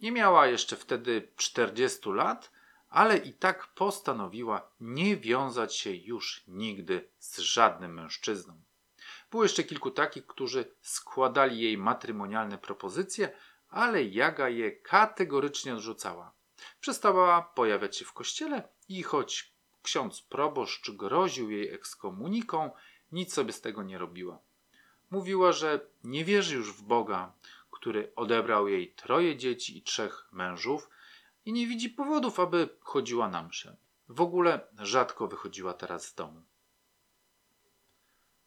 Nie 0.00 0.12
miała 0.12 0.46
jeszcze 0.46 0.76
wtedy 0.76 1.32
40 1.36 2.10
lat, 2.10 2.50
ale 2.88 3.16
i 3.16 3.32
tak 3.32 3.66
postanowiła 3.74 4.70
nie 4.80 5.16
wiązać 5.16 5.76
się 5.76 5.90
już 5.90 6.44
nigdy 6.48 7.08
z 7.18 7.38
żadnym 7.38 7.94
mężczyzną. 7.94 8.62
Było 9.32 9.42
jeszcze 9.42 9.64
kilku 9.64 9.90
takich, 9.90 10.26
którzy 10.26 10.74
składali 10.80 11.60
jej 11.60 11.78
matrymonialne 11.78 12.58
propozycje, 12.58 13.32
ale 13.68 14.04
Jaga 14.04 14.48
je 14.48 14.72
kategorycznie 14.72 15.74
odrzucała. 15.74 16.32
Przestała 16.80 17.42
pojawiać 17.42 17.96
się 17.96 18.04
w 18.04 18.12
kościele 18.12 18.68
i 18.88 19.02
choć 19.02 19.52
ksiądz 19.82 20.22
proboszcz 20.22 20.90
groził 20.90 21.50
jej 21.50 21.74
ekskomuniką, 21.74 22.70
nic 23.12 23.34
sobie 23.34 23.52
z 23.52 23.60
tego 23.60 23.82
nie 23.82 23.98
robiła. 23.98 24.38
Mówiła, 25.10 25.52
że 25.52 25.80
nie 26.04 26.24
wierzy 26.24 26.56
już 26.56 26.72
w 26.72 26.82
Boga, 26.82 27.32
który 27.70 28.12
odebrał 28.16 28.68
jej 28.68 28.92
troje 28.92 29.36
dzieci 29.36 29.78
i 29.78 29.82
trzech 29.82 30.28
mężów 30.32 30.90
i 31.44 31.52
nie 31.52 31.66
widzi 31.66 31.90
powodów, 31.90 32.40
aby 32.40 32.68
chodziła 32.80 33.28
na 33.28 33.42
mszę. 33.42 33.76
W 34.08 34.20
ogóle 34.20 34.60
rzadko 34.78 35.28
wychodziła 35.28 35.74
teraz 35.74 36.06
z 36.06 36.14
domu. 36.14 36.42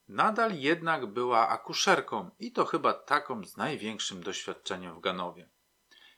Nadal 0.08 0.56
jednak 0.60 1.06
była 1.06 1.50
akuszerką 1.50 2.32
i 2.40 2.52
to 2.52 2.66
chyba 2.66 2.94
taką 2.94 3.46
z 3.46 3.58
największym 3.58 4.24
doświadczeniem 4.24 4.96
w 4.96 5.00
Ganowie. 5.00 5.50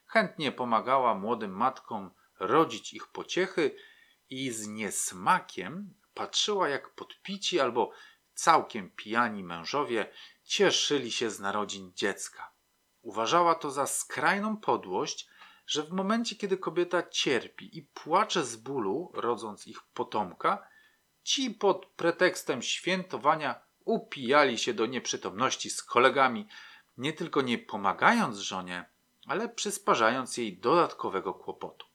Chętnie 0.06 0.52
pomagała 0.52 1.16
młodym 1.16 1.52
matkom 1.52 2.12
rodzić 2.40 2.94
ich 2.94 3.08
pociechy 3.08 3.76
i 4.30 4.52
z 4.52 4.68
niesmakiem 4.68 5.94
patrzyła, 6.14 6.70
jak 6.70 6.96
podpici 6.96 7.60
albo 7.60 7.92
całkiem 8.34 8.92
pijani 8.92 9.44
mężowie 9.44 10.12
cieszyli 10.44 11.12
się 11.12 11.30
z 11.30 11.40
narodzin 11.40 11.92
dziecka. 11.96 12.52
Uważała 13.02 13.56
to 13.56 13.72
za 13.72 13.88
skrajną 13.88 14.58
podłość, 14.58 15.30
że 15.68 15.84
w 15.84 15.92
momencie, 15.92 16.36
kiedy 16.36 16.58
kobieta 16.58 17.04
cierpi 17.04 17.78
i 17.78 17.82
płacze 17.82 18.46
z 18.46 18.56
bólu, 18.56 19.12
rodząc 19.14 19.68
ich 19.68 19.82
potomka, 19.94 20.68
ci 21.24 21.52
pod 21.52 21.86
pretekstem 21.86 22.62
świętowania 22.62 23.67
upijali 23.88 24.58
się 24.58 24.74
do 24.74 24.86
nieprzytomności 24.86 25.70
z 25.70 25.84
kolegami, 25.84 26.48
nie 26.98 27.14
tylko 27.14 27.42
nie 27.42 27.58
pomagając 27.58 28.38
żonie, 28.38 28.90
ale 29.28 29.50
przysparzając 29.50 30.38
jej 30.38 30.58
dodatkowego 30.58 31.34
kłopotu. 31.34 31.88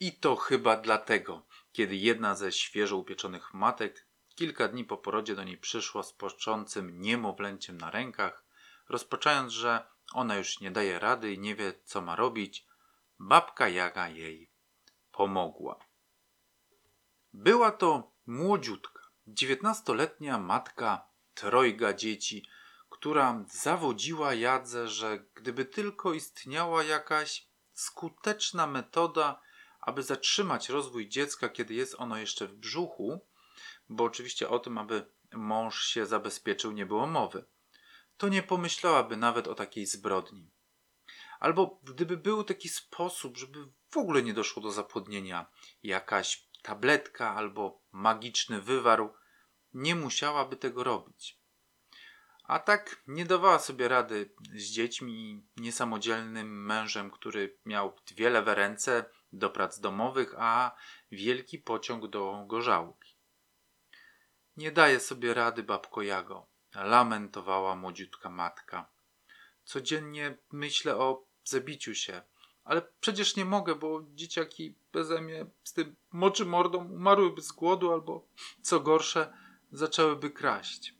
I 0.00 0.12
to 0.12 0.36
chyba 0.36 0.76
dlatego, 0.76 1.46
kiedy 1.72 1.96
jedna 1.96 2.34
ze 2.34 2.52
świeżo 2.52 2.96
upieczonych 2.96 3.54
matek 3.54 4.06
kilka 4.34 4.68
dni 4.68 4.84
po 4.84 4.96
porodzie 4.96 5.34
do 5.34 5.44
niej 5.44 5.58
przyszła 5.58 6.02
z 6.02 6.12
płaczącym 6.12 7.00
niemowlęciem 7.00 7.78
na 7.78 7.90
rękach, 7.90 8.44
rozpoczając, 8.88 9.52
że 9.52 9.86
ona 10.12 10.36
już 10.36 10.60
nie 10.60 10.70
daje 10.70 10.98
rady 10.98 11.32
i 11.32 11.38
nie 11.38 11.54
wie, 11.54 11.72
co 11.84 12.00
ma 12.00 12.16
robić, 12.16 12.66
babka 13.18 13.68
Jaga 13.68 14.08
jej 14.08 14.50
pomogła. 15.12 15.78
Była 17.32 17.70
to 17.70 18.12
młodziutka, 18.26 18.95
dziewiętnastoletnia 19.26 20.38
matka 20.38 21.08
trojga 21.34 21.92
dzieci, 21.92 22.46
która 22.90 23.44
zawodziła 23.48 24.34
Jadze, 24.34 24.88
że 24.88 25.24
gdyby 25.34 25.64
tylko 25.64 26.12
istniała 26.12 26.84
jakaś 26.84 27.48
skuteczna 27.74 28.66
metoda, 28.66 29.40
aby 29.80 30.02
zatrzymać 30.02 30.68
rozwój 30.68 31.08
dziecka, 31.08 31.48
kiedy 31.48 31.74
jest 31.74 31.94
ono 31.98 32.18
jeszcze 32.18 32.46
w 32.46 32.54
brzuchu, 32.54 33.20
bo 33.88 34.04
oczywiście 34.04 34.48
o 34.48 34.58
tym, 34.58 34.78
aby 34.78 35.06
mąż 35.32 35.86
się 35.86 36.06
zabezpieczył, 36.06 36.72
nie 36.72 36.86
było 36.86 37.06
mowy, 37.06 37.44
to 38.16 38.28
nie 38.28 38.42
pomyślałaby 38.42 39.16
nawet 39.16 39.48
o 39.48 39.54
takiej 39.54 39.86
zbrodni. 39.86 40.50
Albo 41.40 41.80
gdyby 41.82 42.16
był 42.16 42.44
taki 42.44 42.68
sposób, 42.68 43.36
żeby 43.36 43.68
w 43.90 43.96
ogóle 43.96 44.22
nie 44.22 44.34
doszło 44.34 44.62
do 44.62 44.70
zapłodnienia, 44.70 45.46
jakaś 45.82 46.45
tabletka 46.66 47.34
albo 47.34 47.80
magiczny 47.92 48.60
wywar, 48.60 49.00
nie 49.74 49.94
musiałaby 49.94 50.56
tego 50.56 50.84
robić. 50.84 51.40
A 52.44 52.58
tak 52.58 53.02
nie 53.06 53.24
dawała 53.24 53.58
sobie 53.58 53.88
rady 53.88 54.30
z 54.54 54.62
dziećmi 54.62 55.12
i 55.30 55.60
niesamodzielnym 55.60 56.64
mężem, 56.66 57.10
który 57.10 57.58
miał 57.64 57.96
dwie 58.06 58.30
lewe 58.30 58.54
ręce 58.54 59.04
do 59.32 59.50
prac 59.50 59.80
domowych, 59.80 60.34
a 60.38 60.76
wielki 61.10 61.58
pociąg 61.58 62.06
do 62.06 62.44
gorzałki. 62.46 63.16
Nie 64.56 64.72
daje 64.72 65.00
sobie 65.00 65.34
rady, 65.34 65.62
babko 65.62 66.02
Jago, 66.02 66.46
lamentowała 66.74 67.76
młodziutka 67.76 68.30
matka. 68.30 68.88
Codziennie 69.64 70.38
myślę 70.52 70.96
o 70.96 71.26
zabiciu 71.44 71.94
się, 71.94 72.22
ale 72.66 72.82
przecież 73.00 73.36
nie 73.36 73.44
mogę, 73.44 73.74
bo 73.74 74.02
dzieciaki 74.14 74.74
beze 74.92 75.20
mnie 75.20 75.46
z 75.64 75.72
tym 75.72 75.96
moczy 76.12 76.46
mordą 76.46 76.84
umarłyby 76.88 77.42
z 77.42 77.52
głodu 77.52 77.92
albo, 77.92 78.28
co 78.62 78.80
gorsze, 78.80 79.32
zaczęłyby 79.72 80.30
kraść. 80.30 80.94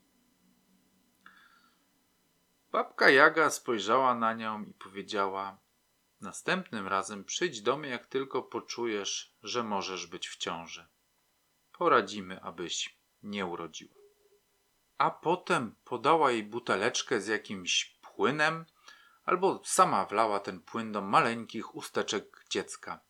Babka 2.73 3.11
Jaga 3.11 3.51
spojrzała 3.51 4.15
na 4.15 4.35
nią 4.35 4.65
i 4.65 4.75
powiedziała: 4.75 5.59
Następnym 6.21 6.89
razem 6.89 7.25
przyjdź 7.25 7.63
do 7.63 7.77
mnie, 7.77 7.89
jak 7.89 8.07
tylko 8.07 8.43
poczujesz, 8.43 9.37
że 9.43 9.63
możesz 9.63 10.07
być 10.07 10.29
w 10.29 10.37
ciąży. 10.37 10.87
Poradzimy, 11.73 12.43
abyś 12.43 12.99
nie 13.23 13.47
urodziła. 13.47 13.95
A 14.99 15.11
potem 15.11 15.75
podała 15.85 16.31
jej 16.31 16.43
buteleczkę 16.43 17.21
z 17.21 17.27
jakimś 17.27 17.99
płynem, 18.03 18.65
albo 19.27 19.61
sama 19.65 20.07
wlała 20.07 20.41
ten 20.41 20.61
płyn 20.61 20.93
do 20.93 21.03
maleńkich 21.03 21.75
usteczek 21.75 22.45
dziecka. 22.51 23.01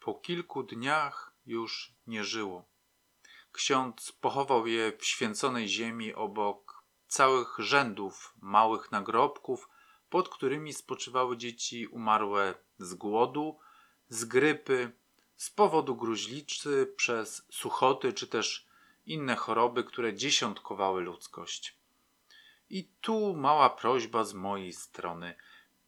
Po 0.00 0.14
kilku 0.14 0.62
dniach 0.62 1.32
już 1.46 1.92
nie 2.06 2.24
żyło. 2.24 2.64
Ksiądz 3.52 4.12
pochował 4.12 4.66
je 4.66 4.92
w 4.98 5.04
święconej 5.06 5.68
ziemi 5.68 6.14
obok 6.14 6.82
całych 7.08 7.56
rzędów 7.58 8.34
małych 8.40 8.92
nagrobków, 8.92 9.68
pod 10.10 10.28
którymi 10.28 10.72
spoczywały 10.72 11.36
dzieci 11.36 11.86
umarłe 11.86 12.54
z 12.78 12.94
głodu, 12.94 13.58
z 14.08 14.24
grypy, 14.24 14.92
z 15.36 15.50
powodu 15.50 15.96
gruźlicy, 15.96 16.94
przez 16.96 17.46
suchoty 17.50 18.12
czy 18.12 18.26
też 18.26 18.66
inne 19.06 19.36
choroby, 19.36 19.84
które 19.84 20.14
dziesiątkowały 20.14 21.00
ludzkość. 21.02 21.75
I 22.70 22.84
tu 23.00 23.36
mała 23.36 23.70
prośba 23.70 24.24
z 24.24 24.34
mojej 24.34 24.72
strony. 24.72 25.34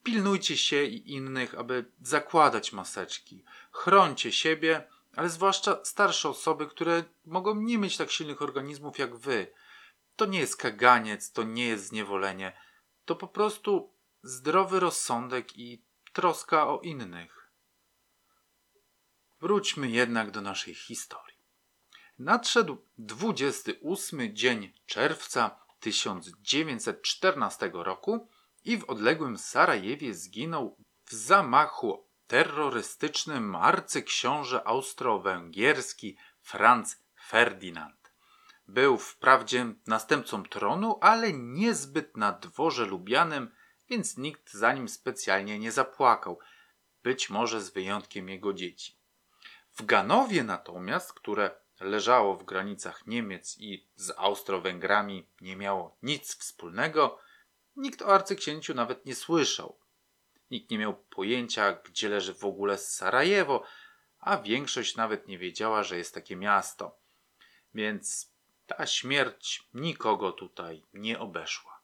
Pilnujcie 0.02 0.56
się 0.56 0.84
i 0.84 1.12
innych, 1.12 1.54
aby 1.54 1.92
zakładać 2.02 2.72
maseczki. 2.72 3.44
Chrońcie 3.72 4.32
siebie, 4.32 4.88
ale 5.16 5.28
zwłaszcza 5.28 5.84
starsze 5.84 6.28
osoby, 6.28 6.66
które 6.66 7.04
mogą 7.24 7.54
nie 7.54 7.78
mieć 7.78 7.96
tak 7.96 8.10
silnych 8.10 8.42
organizmów 8.42 8.98
jak 8.98 9.16
wy. 9.16 9.52
To 10.16 10.26
nie 10.26 10.38
jest 10.38 10.56
kaganiec, 10.56 11.32
to 11.32 11.42
nie 11.42 11.66
jest 11.66 11.86
zniewolenie. 11.86 12.60
To 13.04 13.16
po 13.16 13.28
prostu 13.28 13.92
zdrowy 14.22 14.80
rozsądek 14.80 15.58
i 15.58 15.82
troska 16.12 16.66
o 16.68 16.80
innych. 16.80 17.50
Wróćmy 19.40 19.90
jednak 19.90 20.30
do 20.30 20.40
naszej 20.40 20.74
historii. 20.74 21.38
Nadszedł 22.18 22.76
28 22.98 24.36
dzień 24.36 24.72
czerwca 24.86 25.67
1914 25.80 27.70
roku 27.74 28.28
i 28.64 28.76
w 28.76 28.84
odległym 28.84 29.38
Sarajewie 29.38 30.14
zginął 30.14 30.76
w 31.04 31.12
zamachu 31.12 32.08
terrorystycznym 32.26 33.56
arcyksiąże 33.56 34.66
austro-węgierski 34.66 36.16
Franz 36.40 36.96
Ferdynand. 37.26 38.12
Był 38.68 38.98
wprawdzie 38.98 39.74
następcą 39.86 40.42
tronu, 40.42 40.98
ale 41.00 41.32
niezbyt 41.32 42.16
na 42.16 42.32
dworze 42.32 42.84
lubianym, 42.84 43.50
więc 43.90 44.16
nikt 44.16 44.52
za 44.52 44.72
nim 44.72 44.88
specjalnie 44.88 45.58
nie 45.58 45.72
zapłakał, 45.72 46.38
być 47.02 47.30
może 47.30 47.60
z 47.60 47.70
wyjątkiem 47.70 48.28
jego 48.28 48.52
dzieci. 48.52 48.98
W 49.72 49.84
Ganowie 49.84 50.44
natomiast, 50.44 51.12
które 51.12 51.50
leżało 51.80 52.36
w 52.36 52.44
granicach 52.44 53.06
Niemiec 53.06 53.58
i 53.58 53.86
z 53.96 54.10
Austro-Węgrami 54.16 55.26
nie 55.40 55.56
miało 55.56 55.96
nic 56.02 56.36
wspólnego, 56.36 57.18
nikt 57.76 58.02
o 58.02 58.14
arcyksięciu 58.14 58.74
nawet 58.74 59.06
nie 59.06 59.14
słyszał. 59.14 59.78
Nikt 60.50 60.70
nie 60.70 60.78
miał 60.78 60.94
pojęcia, 60.94 61.72
gdzie 61.72 62.08
leży 62.08 62.34
w 62.34 62.44
ogóle 62.44 62.78
Sarajewo, 62.78 63.62
a 64.20 64.36
większość 64.36 64.96
nawet 64.96 65.28
nie 65.28 65.38
wiedziała, 65.38 65.82
że 65.82 65.98
jest 65.98 66.14
takie 66.14 66.36
miasto. 66.36 66.96
Więc 67.74 68.32
ta 68.66 68.86
śmierć 68.86 69.68
nikogo 69.74 70.32
tutaj 70.32 70.82
nie 70.94 71.18
obeszła. 71.18 71.80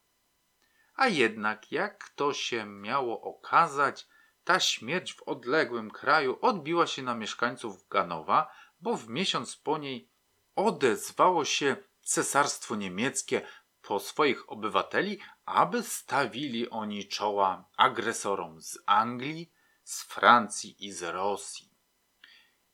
A 0.97 1.09
jednak, 1.09 1.73
jak 1.73 2.09
to 2.09 2.33
się 2.35 2.67
miało 2.67 3.21
okazać, 3.21 4.07
ta 4.45 4.61
śmierć 4.61 5.13
w 5.13 5.23
odległym 5.23 5.91
kraju 5.91 6.39
odbiła 6.41 6.87
się 6.87 7.03
na 7.03 7.15
mieszkańców 7.15 7.89
Ganowa, 7.89 8.53
bo 8.85 8.97
w 8.97 9.09
miesiąc 9.09 9.57
po 9.57 9.79
niej 9.79 10.11
odezwało 10.57 11.45
się 11.45 11.77
cesarstwo 12.03 12.77
niemieckie 12.77 13.47
po 13.83 14.01
swoich 14.01 14.53
obywateli, 14.53 15.19
aby 15.45 15.83
stawili 15.83 16.71
oni 16.71 17.09
czoła 17.09 17.69
agresorom 17.77 18.63
z 18.63 18.79
Anglii, 18.87 19.53
z 19.85 20.03
Francji 20.03 20.87
i 20.87 20.93
z 20.93 21.03
Rosji. 21.03 21.71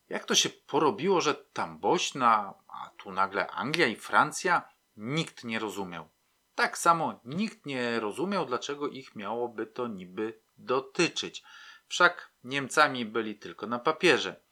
Jak 0.09 0.25
to 0.25 0.35
się 0.35 0.51
porobiło, 0.51 1.21
że 1.21 1.35
tam 1.35 1.79
Bośna, 1.79 2.55
a 2.69 2.91
tu 2.97 3.13
nagle 3.13 3.47
Anglia 3.51 3.87
i 3.87 3.97
Francja, 3.97 4.63
nikt 4.97 5.45
nie 5.45 5.59
rozumiał. 5.59 6.09
Tak 6.55 6.79
samo 6.79 7.21
nikt 7.25 7.67
nie 7.67 8.01
rozumiał, 8.01 8.47
dlaczego 8.47 8.89
ich 8.89 9.17
miałoby 9.17 9.67
to 9.67 9.87
niby 9.89 10.41
dotyczyć. 10.57 11.43
Wszak 11.89 12.33
Niemcami 12.45 13.05
byli 13.05 13.39
tylko 13.39 13.67
na 13.67 13.79
papierze. 13.79 14.50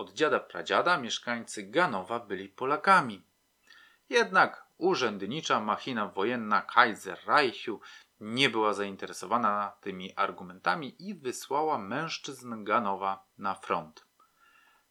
Od 0.00 0.12
dziada 0.12 0.40
pradziada 0.40 0.98
mieszkańcy 0.98 1.62
Ganowa 1.62 2.20
byli 2.20 2.48
Polakami. 2.48 3.22
Jednak 4.08 4.66
urzędnicza 4.78 5.60
machina 5.60 6.06
wojenna 6.06 6.62
Kaiserreichu 6.62 7.80
nie 8.20 8.50
była 8.50 8.74
zainteresowana 8.74 9.72
tymi 9.80 10.16
argumentami 10.16 11.08
i 11.08 11.14
wysłała 11.14 11.78
mężczyzn 11.78 12.64
Ganowa 12.64 13.26
na 13.38 13.54
front. 13.54 14.06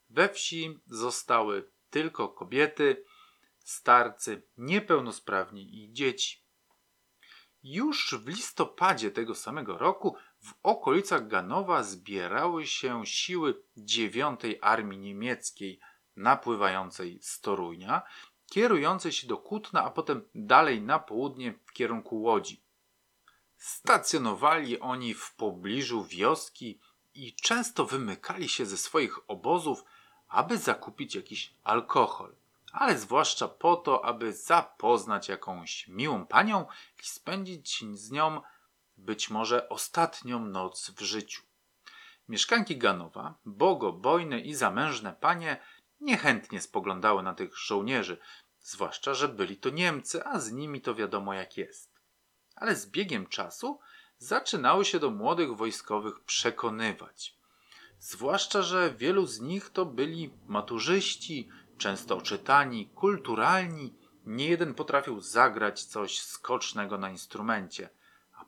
We 0.09 0.29
wsi 0.29 0.79
zostały 0.85 1.71
tylko 1.89 2.29
kobiety, 2.29 3.05
starcy, 3.63 4.41
niepełnosprawni 4.57 5.83
i 5.83 5.93
dzieci. 5.93 6.43
Już 7.63 8.15
w 8.23 8.27
listopadzie 8.27 9.11
tego 9.11 9.35
samego 9.35 9.77
roku 9.77 10.17
w 10.41 10.53
okolicach 10.63 11.27
Ganowa 11.27 11.83
zbierały 11.83 12.67
się 12.67 13.05
siły 13.05 13.63
dziewiątej 13.77 14.59
Armii 14.61 14.99
Niemieckiej 14.99 15.79
napływającej 16.15 17.19
z 17.21 17.41
Torunia, 17.41 18.01
kierującej 18.45 19.11
się 19.11 19.27
do 19.27 19.37
Kutna, 19.37 19.83
a 19.83 19.91
potem 19.91 20.21
dalej 20.35 20.81
na 20.81 20.99
południe 20.99 21.53
w 21.65 21.71
kierunku 21.71 22.21
Łodzi. 22.21 22.61
Stacjonowali 23.57 24.79
oni 24.79 25.13
w 25.13 25.35
pobliżu 25.35 26.03
wioski 26.03 26.79
i 27.13 27.35
często 27.35 27.85
wymykali 27.85 28.49
się 28.49 28.65
ze 28.65 28.77
swoich 28.77 29.29
obozów, 29.29 29.83
aby 30.27 30.57
zakupić 30.57 31.15
jakiś 31.15 31.53
alkohol, 31.63 32.35
ale 32.71 32.97
zwłaszcza 32.97 33.47
po 33.47 33.75
to, 33.75 34.05
aby 34.05 34.33
zapoznać 34.33 35.29
jakąś 35.29 35.87
miłą 35.87 36.25
panią 36.25 36.65
i 37.03 37.07
spędzić 37.07 37.83
z 37.93 38.11
nią 38.11 38.41
być 38.99 39.29
może 39.29 39.69
ostatnią 39.69 40.45
noc 40.45 40.91
w 40.91 41.01
życiu. 41.01 41.43
Mieszkanki 42.29 42.77
Ganowa, 42.77 43.37
bogobojne 43.45 44.39
i 44.39 44.55
zamężne 44.55 45.13
panie, 45.13 45.61
niechętnie 46.01 46.61
spoglądały 46.61 47.23
na 47.23 47.33
tych 47.33 47.57
żołnierzy, 47.57 48.17
zwłaszcza, 48.61 49.13
że 49.13 49.27
byli 49.27 49.57
to 49.57 49.69
Niemcy, 49.69 50.25
a 50.25 50.39
z 50.39 50.51
nimi 50.51 50.81
to 50.81 50.95
wiadomo 50.95 51.33
jak 51.33 51.57
jest. 51.57 51.99
Ale 52.55 52.75
z 52.75 52.89
biegiem 52.89 53.27
czasu 53.27 53.79
zaczynały 54.17 54.85
się 54.85 54.99
do 54.99 55.11
młodych 55.11 55.55
wojskowych 55.55 56.19
przekonywać. 56.19 57.35
Zwłaszcza, 57.99 58.61
że 58.61 58.93
wielu 58.97 59.25
z 59.25 59.39
nich 59.39 59.69
to 59.69 59.85
byli 59.85 60.33
maturzyści, 60.47 61.49
często 61.77 62.17
oczytani, 62.17 62.89
kulturalni, 62.95 63.93
nie 64.25 64.49
jeden 64.49 64.73
potrafił 64.73 65.21
zagrać 65.21 65.83
coś 65.83 66.21
skocznego 66.21 66.97
na 66.97 67.09
instrumencie– 67.09 67.89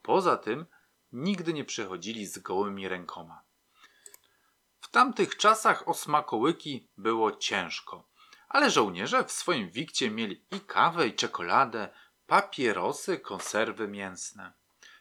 poza 0.01 0.37
tym 0.37 0.65
nigdy 1.11 1.53
nie 1.53 1.65
przychodzili 1.65 2.25
z 2.25 2.39
gołymi 2.39 2.87
rękoma. 2.87 3.41
W 4.81 4.89
tamtych 4.89 5.37
czasach 5.37 5.87
o 5.87 5.93
smakołyki 5.93 6.87
było 6.97 7.31
ciężko, 7.31 8.07
ale 8.49 8.69
żołnierze 8.69 9.23
w 9.23 9.31
swoim 9.31 9.69
wikcie 9.69 10.11
mieli 10.11 10.45
i 10.51 10.59
kawę, 10.59 11.07
i 11.07 11.13
czekoladę, 11.13 11.89
papierosy, 12.27 13.19
konserwy 13.19 13.87
mięsne. 13.87 14.53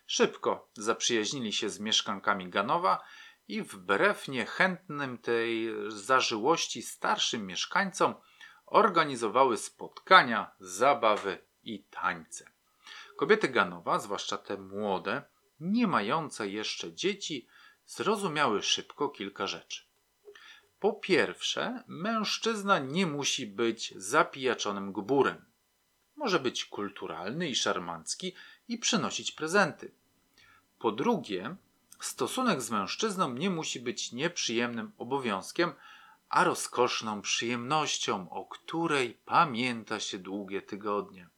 Szybko 0.06 0.68
zaprzyjaźnili 0.74 1.52
się 1.52 1.70
z 1.70 1.80
mieszkankami 1.80 2.48
Ganowa 2.48 3.04
i 3.48 3.62
wbrew 3.62 4.28
niechętnym 4.28 5.18
tej 5.18 5.74
zażyłości 5.88 6.82
starszym 6.82 7.46
mieszkańcom 7.46 8.14
organizowały 8.66 9.56
spotkania, 9.56 10.50
zabawy 10.60 11.38
i 11.62 11.84
tańce. 11.84 12.49
Kobiety 13.20 13.48
Ganowa, 13.48 13.98
zwłaszcza 13.98 14.38
te 14.38 14.56
młode, 14.56 15.22
nie 15.60 15.86
mające 15.86 16.48
jeszcze 16.48 16.92
dzieci, 16.92 17.46
zrozumiały 17.86 18.62
szybko 18.62 19.08
kilka 19.08 19.46
rzeczy. 19.46 19.82
Po 20.78 20.92
pierwsze, 20.92 21.84
mężczyzna 21.86 22.78
nie 22.78 23.06
musi 23.06 23.46
być 23.46 23.94
zapijaczonym 23.96 24.92
gburem. 24.92 25.44
Może 26.16 26.40
być 26.40 26.64
kulturalny 26.64 27.48
i 27.48 27.54
szarmancki 27.54 28.34
i 28.68 28.78
przynosić 28.78 29.32
prezenty. 29.32 29.92
Po 30.78 30.92
drugie, 30.92 31.56
stosunek 32.00 32.62
z 32.62 32.70
mężczyzną 32.70 33.34
nie 33.34 33.50
musi 33.50 33.80
być 33.80 34.12
nieprzyjemnym 34.12 34.92
obowiązkiem, 34.98 35.72
a 36.28 36.44
rozkoszną 36.44 37.22
przyjemnością, 37.22 38.30
o 38.30 38.44
której 38.44 39.18
pamięta 39.24 40.00
się 40.00 40.18
długie 40.18 40.62
tygodnie. 40.62 41.28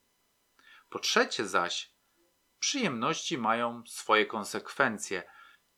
Po 0.93 0.99
trzecie 0.99 1.47
zaś, 1.49 1.91
przyjemności 2.59 3.39
mają 3.39 3.83
swoje 3.87 4.27
konsekwencje, 4.27 5.23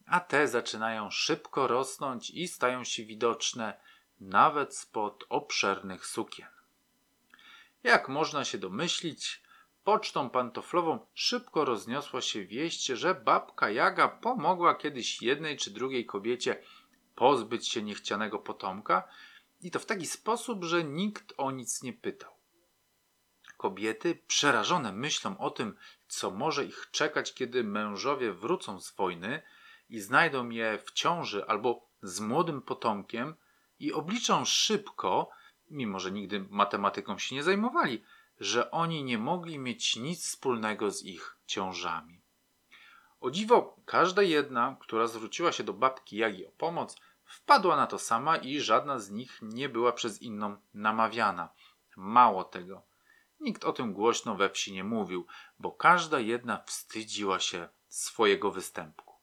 a 0.06 0.20
te 0.20 0.48
zaczynają 0.48 1.10
szybko 1.10 1.66
rosnąć 1.66 2.30
i 2.30 2.48
stają 2.48 2.84
się 2.84 3.04
widoczne 3.04 3.80
nawet 4.20 4.76
spod 4.76 5.24
obszernych 5.28 6.06
sukien. 6.06 6.48
Jak 7.82 8.08
można 8.08 8.44
się 8.44 8.58
domyślić, 8.58 9.42
pocztą 9.84 10.30
pantoflową 10.30 11.06
szybko 11.14 11.64
rozniosła 11.64 12.20
się 12.20 12.44
wieść, 12.44 12.86
że 12.86 13.14
babka 13.14 13.70
Jaga 13.70 14.08
pomogła 14.08 14.74
kiedyś 14.74 15.22
jednej 15.22 15.56
czy 15.56 15.70
drugiej 15.70 16.06
kobiecie 16.06 16.62
pozbyć 17.14 17.68
się 17.68 17.82
niechcianego 17.82 18.38
potomka 18.38 19.08
i 19.60 19.70
to 19.70 19.78
w 19.78 19.86
taki 19.86 20.06
sposób, 20.06 20.64
że 20.64 20.84
nikt 20.84 21.34
o 21.36 21.50
nic 21.50 21.82
nie 21.82 21.92
pytał. 21.92 22.33
Kobiety, 23.64 24.18
przerażone 24.26 24.92
myślą 24.92 25.38
o 25.38 25.50
tym, 25.50 25.76
co 26.08 26.30
może 26.30 26.64
ich 26.64 26.88
czekać, 26.90 27.34
kiedy 27.34 27.64
mężowie 27.64 28.32
wrócą 28.32 28.80
z 28.80 28.94
wojny 28.94 29.42
i 29.88 30.00
znajdą 30.00 30.48
je 30.48 30.78
w 30.78 30.92
ciąży 30.92 31.46
albo 31.46 31.88
z 32.02 32.20
młodym 32.20 32.62
potomkiem 32.62 33.34
i 33.78 33.92
obliczą 33.92 34.44
szybko, 34.44 35.30
mimo 35.70 36.00
że 36.00 36.10
nigdy 36.10 36.46
matematyką 36.50 37.18
się 37.18 37.34
nie 37.34 37.42
zajmowali, 37.42 38.04
że 38.40 38.70
oni 38.70 39.04
nie 39.04 39.18
mogli 39.18 39.58
mieć 39.58 39.96
nic 39.96 40.26
wspólnego 40.26 40.90
z 40.90 41.04
ich 41.04 41.36
ciążami. 41.46 42.20
O 43.20 43.30
dziwo, 43.30 43.76
każda 43.84 44.22
jedna, 44.22 44.76
która 44.80 45.06
zwróciła 45.06 45.52
się 45.52 45.64
do 45.64 45.72
babki 45.72 46.16
Jagi 46.16 46.46
o 46.46 46.50
pomoc, 46.50 46.96
wpadła 47.24 47.76
na 47.76 47.86
to 47.86 47.98
sama 47.98 48.36
i 48.36 48.60
żadna 48.60 48.98
z 48.98 49.10
nich 49.10 49.38
nie 49.42 49.68
była 49.68 49.92
przez 49.92 50.22
inną 50.22 50.56
namawiana. 50.74 51.48
Mało 51.96 52.44
tego, 52.44 52.82
nikt 53.44 53.64
o 53.64 53.72
tym 53.72 53.92
głośno 53.92 54.36
we 54.36 54.50
wsi 54.50 54.72
nie 54.72 54.84
mówił, 54.84 55.26
bo 55.58 55.72
każda 55.72 56.20
jedna 56.20 56.62
wstydziła 56.66 57.40
się 57.40 57.68
swojego 57.88 58.50
występku. 58.50 59.14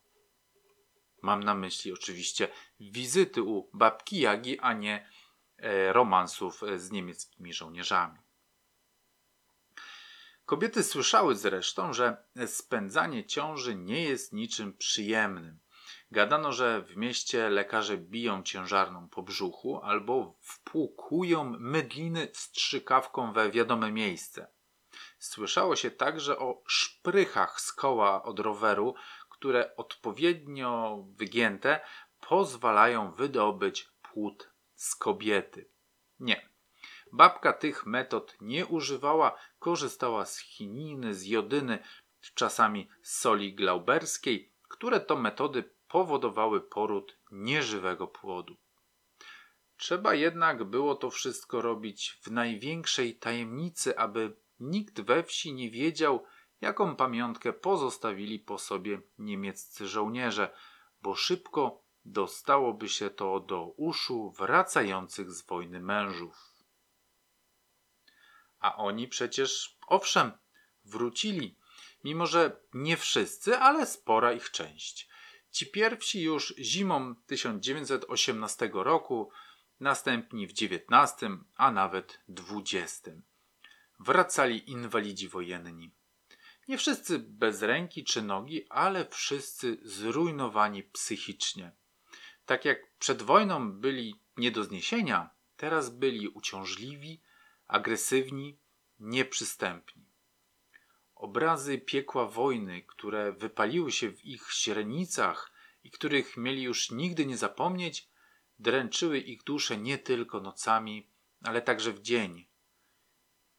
Mam 1.21 1.43
na 1.43 1.55
myśli 1.55 1.93
oczywiście 1.93 2.47
wizyty 2.79 3.43
u 3.43 3.69
babki 3.73 4.19
Jagi, 4.19 4.59
a 4.59 4.73
nie 4.73 5.07
e, 5.57 5.93
romansów 5.93 6.61
z 6.77 6.91
niemieckimi 6.91 7.53
żołnierzami. 7.53 8.19
Kobiety 10.45 10.83
słyszały 10.83 11.35
zresztą, 11.35 11.93
że 11.93 12.17
spędzanie 12.47 13.25
ciąży 13.25 13.75
nie 13.75 14.03
jest 14.03 14.33
niczym 14.33 14.77
przyjemnym. 14.77 15.59
Gadano, 16.11 16.51
że 16.51 16.81
w 16.81 16.97
mieście 16.97 17.49
lekarze 17.49 17.97
biją 17.97 18.43
ciężarną 18.43 19.09
po 19.09 19.23
brzuchu 19.23 19.81
albo 19.83 20.35
wpłukują 20.39 21.43
mydliny 21.59 22.27
strzykawką 22.33 23.33
we 23.33 23.51
wiadome 23.51 23.91
miejsce. 23.91 24.47
Słyszało 25.19 25.75
się 25.75 25.91
także 25.91 26.39
o 26.39 26.63
szprychach 26.67 27.61
z 27.61 27.73
koła 27.73 28.23
od 28.23 28.39
roweru, 28.39 28.95
które 29.29 29.75
odpowiednio 29.75 31.03
wygięte 31.15 31.79
pozwalają 32.19 33.11
wydobyć 33.11 33.89
płód 34.01 34.49
z 34.75 34.95
kobiety. 34.95 35.69
Nie, 36.19 36.51
Babka 37.11 37.53
tych 37.53 37.85
metod 37.85 38.37
nie 38.41 38.65
używała, 38.65 39.37
korzystała 39.59 40.25
z 40.25 40.37
chininy, 40.37 41.15
z 41.15 41.25
jodyny, 41.25 41.79
czasami 42.35 42.89
z 43.01 43.19
soli 43.19 43.55
glauberskiej, 43.55 44.51
które 44.69 44.99
to 44.99 45.15
metody 45.15 45.63
powodowały 45.91 46.61
poród 46.61 47.17
nieżywego 47.31 48.07
płodu. 48.07 48.55
Trzeba 49.77 50.13
jednak 50.13 50.63
było 50.63 50.95
to 50.95 51.09
wszystko 51.09 51.61
robić 51.61 52.19
w 52.21 52.31
największej 52.31 53.15
tajemnicy, 53.15 53.97
aby 53.97 54.35
nikt 54.59 55.01
we 55.01 55.23
wsi 55.23 55.53
nie 55.53 55.69
wiedział, 55.69 56.25
jaką 56.61 56.95
pamiątkę 56.95 57.53
pozostawili 57.53 58.39
po 58.39 58.57
sobie 58.57 59.01
niemieccy 59.19 59.87
żołnierze, 59.87 60.53
bo 61.01 61.15
szybko 61.15 61.83
dostałoby 62.05 62.89
się 62.89 63.09
to 63.09 63.39
do 63.39 63.63
uszu 63.63 64.31
wracających 64.37 65.31
z 65.31 65.45
wojny 65.45 65.79
mężów. 65.79 66.35
A 68.59 68.75
oni 68.75 69.07
przecież, 69.07 69.77
owszem, 69.87 70.31
wrócili, 70.85 71.57
mimo 72.03 72.25
że 72.25 72.61
nie 72.73 72.97
wszyscy, 72.97 73.57
ale 73.57 73.85
spora 73.85 74.33
ich 74.33 74.51
część. 74.51 75.10
Ci 75.51 75.67
pierwsi 75.67 76.21
już 76.21 76.53
zimą 76.59 77.15
1918 77.15 78.69
roku, 78.73 79.31
następni 79.79 80.47
w 80.47 80.51
XIX, 80.51 81.31
a 81.55 81.71
nawet 81.71 82.19
XX. 82.29 83.09
Wracali 83.99 84.71
inwalidzi 84.71 85.27
wojenni. 85.27 85.91
Nie 86.67 86.77
wszyscy 86.77 87.19
bez 87.19 87.61
ręki 87.61 88.03
czy 88.03 88.21
nogi, 88.21 88.65
ale 88.69 89.05
wszyscy 89.05 89.77
zrujnowani 89.83 90.83
psychicznie. 90.83 91.71
Tak 92.45 92.65
jak 92.65 92.97
przed 92.99 93.21
wojną 93.21 93.71
byli 93.71 94.15
nie 94.37 94.51
do 94.51 94.63
zniesienia, 94.63 95.29
teraz 95.57 95.89
byli 95.89 96.27
uciążliwi, 96.27 97.21
agresywni, 97.67 98.57
nieprzystępni. 98.99 100.10
Obrazy 101.21 101.77
piekła 101.77 102.27
wojny, 102.27 102.81
które 102.81 103.31
wypaliły 103.31 103.91
się 103.91 104.11
w 104.11 104.25
ich 104.25 104.53
źrenicach 104.53 105.51
i 105.83 105.91
których 105.91 106.37
mieli 106.37 106.63
już 106.63 106.91
nigdy 106.91 107.25
nie 107.25 107.37
zapomnieć, 107.37 108.09
dręczyły 108.59 109.19
ich 109.19 109.43
dusze 109.43 109.77
nie 109.77 109.97
tylko 109.97 110.39
nocami, 110.39 111.09
ale 111.43 111.61
także 111.61 111.93
w 111.93 112.01
dzień. 112.01 112.47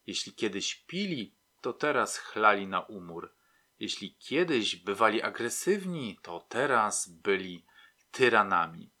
Jeśli 0.07 0.33
kiedyś 0.33 0.75
pili, 0.75 1.35
to 1.61 1.73
teraz 1.73 2.17
chlali 2.17 2.67
na 2.67 2.81
umór. 2.81 3.35
Jeśli 3.79 4.15
kiedyś 4.15 4.75
bywali 4.75 5.21
agresywni, 5.21 6.19
to 6.21 6.45
teraz 6.49 7.09
byli 7.09 7.65
tyranami. 8.11 8.91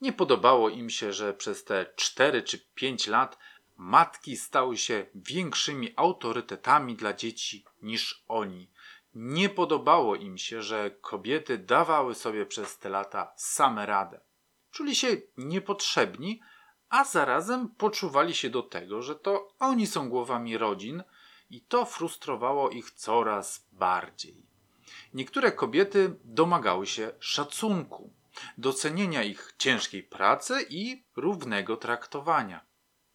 Nie 0.00 0.12
podobało 0.12 0.70
im 0.70 0.90
się, 0.90 1.12
że 1.12 1.34
przez 1.34 1.64
te 1.64 1.86
cztery 1.96 2.42
czy 2.42 2.58
pięć 2.58 3.06
lat 3.06 3.38
matki 3.76 4.36
stały 4.36 4.76
się 4.76 5.06
większymi 5.14 5.92
autorytetami 5.96 6.96
dla 6.96 7.12
dzieci 7.12 7.64
niż 7.82 8.24
oni. 8.28 8.70
Nie 9.14 9.48
podobało 9.48 10.16
im 10.16 10.38
się, 10.38 10.62
że 10.62 10.90
kobiety 10.90 11.58
dawały 11.58 12.14
sobie 12.14 12.46
przez 12.46 12.78
te 12.78 12.88
lata 12.88 13.32
same 13.36 13.86
radę. 13.86 14.20
Czuli 14.70 14.94
się 14.94 15.08
niepotrzebni, 15.36 16.40
a 16.88 17.04
zarazem 17.04 17.68
poczuwali 17.68 18.34
się 18.34 18.50
do 18.50 18.62
tego, 18.62 19.02
że 19.02 19.14
to 19.14 19.48
oni 19.58 19.86
są 19.86 20.08
głowami 20.08 20.58
rodzin 20.58 21.02
i 21.50 21.60
to 21.60 21.84
frustrowało 21.84 22.70
ich 22.70 22.90
coraz 22.90 23.66
bardziej. 23.72 24.46
Niektóre 25.14 25.52
kobiety 25.52 26.16
domagały 26.24 26.86
się 26.86 27.12
szacunku, 27.20 28.12
docenienia 28.58 29.22
ich 29.22 29.54
ciężkiej 29.58 30.02
pracy 30.02 30.66
i 30.70 31.04
równego 31.16 31.76
traktowania 31.76 32.71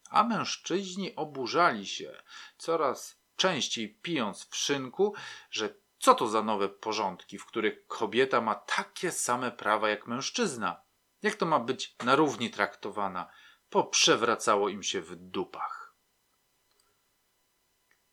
a 0.09 0.23
mężczyźni 0.23 1.15
oburzali 1.15 1.87
się, 1.87 2.21
coraz 2.57 3.19
częściej 3.35 3.95
pijąc 3.95 4.47
w 4.49 4.55
szynku, 4.55 5.13
że 5.51 5.75
co 5.99 6.15
to 6.15 6.27
za 6.27 6.43
nowe 6.43 6.69
porządki, 6.69 7.37
w 7.37 7.45
których 7.45 7.87
kobieta 7.87 8.41
ma 8.41 8.55
takie 8.55 9.11
same 9.11 9.51
prawa 9.51 9.89
jak 9.89 10.07
mężczyzna? 10.07 10.81
Jak 11.21 11.35
to 11.35 11.45
ma 11.45 11.59
być 11.59 11.95
na 12.03 12.15
równi 12.15 12.49
traktowana? 12.49 13.29
Poprzewracało 13.69 14.69
im 14.69 14.83
się 14.83 15.01
w 15.01 15.15
dupach. 15.15 15.93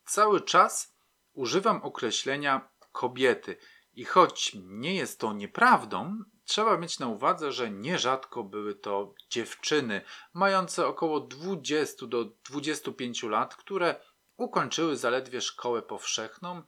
Cały 0.05 0.41
czas 0.41 0.97
używam 1.33 1.83
określenia 1.83 2.69
kobiety 2.93 3.57
i 3.93 4.05
choć 4.05 4.53
nie 4.55 4.95
jest 4.95 5.21
to 5.21 5.33
nieprawdą, 5.33 6.25
Trzeba 6.45 6.77
mieć 6.77 6.99
na 6.99 7.09
uwadze, 7.09 7.53
że 7.53 7.71
nierzadko 7.71 8.45
były 8.45 8.75
to 8.75 9.15
dziewczyny 9.31 10.01
mające 10.33 10.87
około 10.87 11.21
20 11.21 12.07
do 12.07 12.25
25 12.25 13.23
lat, 13.23 13.57
które 13.57 14.01
ukończyły 14.37 14.97
zaledwie 14.97 15.41
szkołę 15.41 15.83
powszechną 15.83 16.63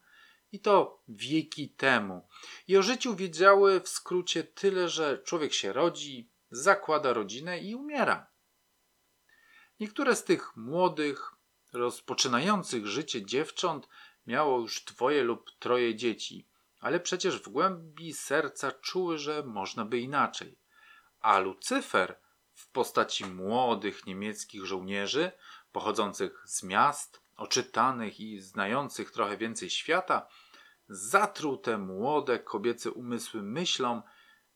i 0.52 0.60
to 0.60 1.02
wieki 1.08 1.68
temu. 1.70 2.28
I 2.68 2.76
o 2.76 2.82
życiu 2.82 3.16
wiedziały 3.16 3.80
w 3.80 3.88
skrócie 3.88 4.44
tyle, 4.44 4.88
że 4.88 5.18
człowiek 5.18 5.52
się 5.52 5.72
rodzi, 5.72 6.30
zakłada 6.50 7.12
rodzinę 7.12 7.58
i 7.58 7.74
umiera. 7.74 8.26
Niektóre 9.80 10.16
z 10.16 10.24
tych 10.24 10.56
młodych, 10.56 11.34
rozpoczynających 11.72 12.86
życie 12.86 13.26
dziewcząt 13.26 13.88
miało 14.26 14.60
już 14.60 14.84
dwoje 14.84 15.22
lub 15.22 15.50
troje 15.58 15.94
dzieci, 15.94 16.48
ale 16.80 17.00
przecież 17.00 17.42
w 17.42 17.48
głębi 17.48 18.14
serca 18.14 18.72
czuły, 18.72 19.18
że 19.18 19.42
można 19.42 19.84
by 19.84 19.98
inaczej. 19.98 20.58
A 21.20 21.38
Lucyfer 21.38 22.20
w 22.54 22.70
postaci 22.70 23.24
młodych 23.24 24.06
niemieckich 24.06 24.64
żołnierzy, 24.64 25.32
pochodzących 25.72 26.42
z 26.46 26.62
miast, 26.62 27.22
oczytanych 27.36 28.20
i 28.20 28.40
znających 28.40 29.10
trochę 29.10 29.36
więcej 29.36 29.70
świata, 29.70 30.28
zatruł 30.88 31.56
te 31.56 31.78
młode 31.78 32.38
kobiece 32.38 32.90
umysły 32.90 33.42
myślą, 33.42 34.02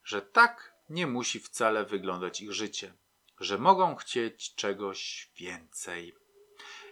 że 0.04 0.22
tak 0.22 0.74
nie 0.88 1.06
musi 1.06 1.40
wcale 1.40 1.84
wyglądać 1.84 2.40
ich 2.40 2.52
życie, 2.52 2.94
że 3.40 3.58
mogą 3.58 3.96
chcieć 3.96 4.54
czegoś 4.54 5.30
więcej. 5.36 6.16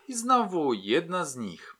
I 0.08 0.14
znowu 0.14 0.72
jedna 0.72 1.24
z 1.24 1.36
nich, 1.36 1.76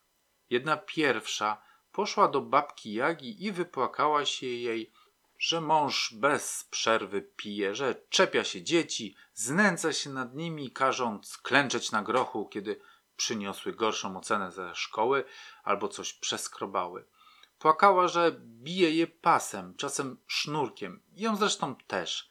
jedna 0.51 0.77
pierwsza, 0.77 1.63
poszła 1.99 2.29
do 2.29 2.41
babki 2.41 2.95
Jagi 2.95 3.45
i 3.45 3.53
wypłakała 3.53 4.25
się 4.27 4.47
jej, 4.47 4.93
że 5.39 5.61
mąż 5.61 6.15
bez 6.15 6.65
przerwy 6.71 7.23
pije, 7.23 7.75
że 7.75 7.95
czepia 8.09 8.45
się 8.45 8.63
dzieci, 8.63 9.17
znęca 9.35 9.93
się 9.93 10.11
nad 10.11 10.35
nimi, 10.35 10.71
każąc 10.71 11.39
klęczeć 11.39 11.93
na 11.93 12.03
grochu, 12.03 12.49
kiedy 12.49 12.81
przyniosły 13.17 13.73
gorszą 13.73 14.17
ocenę 14.17 14.53
ze 14.53 14.75
szkoły 14.75 15.25
albo 15.63 15.89
coś 15.89 16.13
przeskrobały. 16.13 17.05
Płakała, 17.59 18.09
że 18.09 18.33
bije 18.41 18.91
je 18.91 19.07
pasem, 19.07 19.75
czasem 19.77 20.17
sznurkiem. 20.27 21.03
Ją 21.13 21.37
zresztą 21.37 21.77
też. 21.77 22.29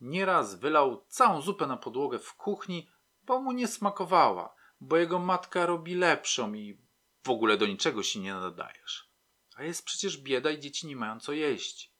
Nieraz 0.00 0.54
wylał 0.54 1.04
całą 1.08 1.42
zupę 1.42 1.66
na 1.66 1.76
podłogę 1.76 2.18
w 2.18 2.34
kuchni, 2.34 2.90
bo 3.22 3.40
mu 3.40 3.52
nie 3.52 3.68
smakowała, 3.68 4.54
bo 4.80 4.96
jego 4.96 5.18
matka 5.18 5.66
robi 5.66 5.94
lepszą 5.94 6.54
i 6.54 6.85
w 7.26 7.30
ogóle 7.30 7.56
do 7.56 7.66
niczego 7.66 8.02
się 8.02 8.20
nie 8.20 8.34
nadajesz. 8.34 9.10
A 9.56 9.62
jest 9.62 9.84
przecież 9.84 10.18
bieda 10.18 10.50
i 10.50 10.60
dzieci 10.60 10.86
nie 10.86 10.96
mają 10.96 11.20
co 11.20 11.32
jeść. 11.32 11.92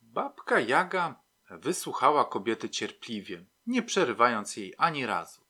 Babka 0.00 0.60
Jaga 0.60 1.20
wysłuchała 1.50 2.24
kobiety 2.24 2.70
cierpliwie, 2.70 3.44
nie 3.66 3.82
przerywając 3.82 4.56
jej 4.56 4.74
ani 4.78 5.06
razu. 5.06 5.40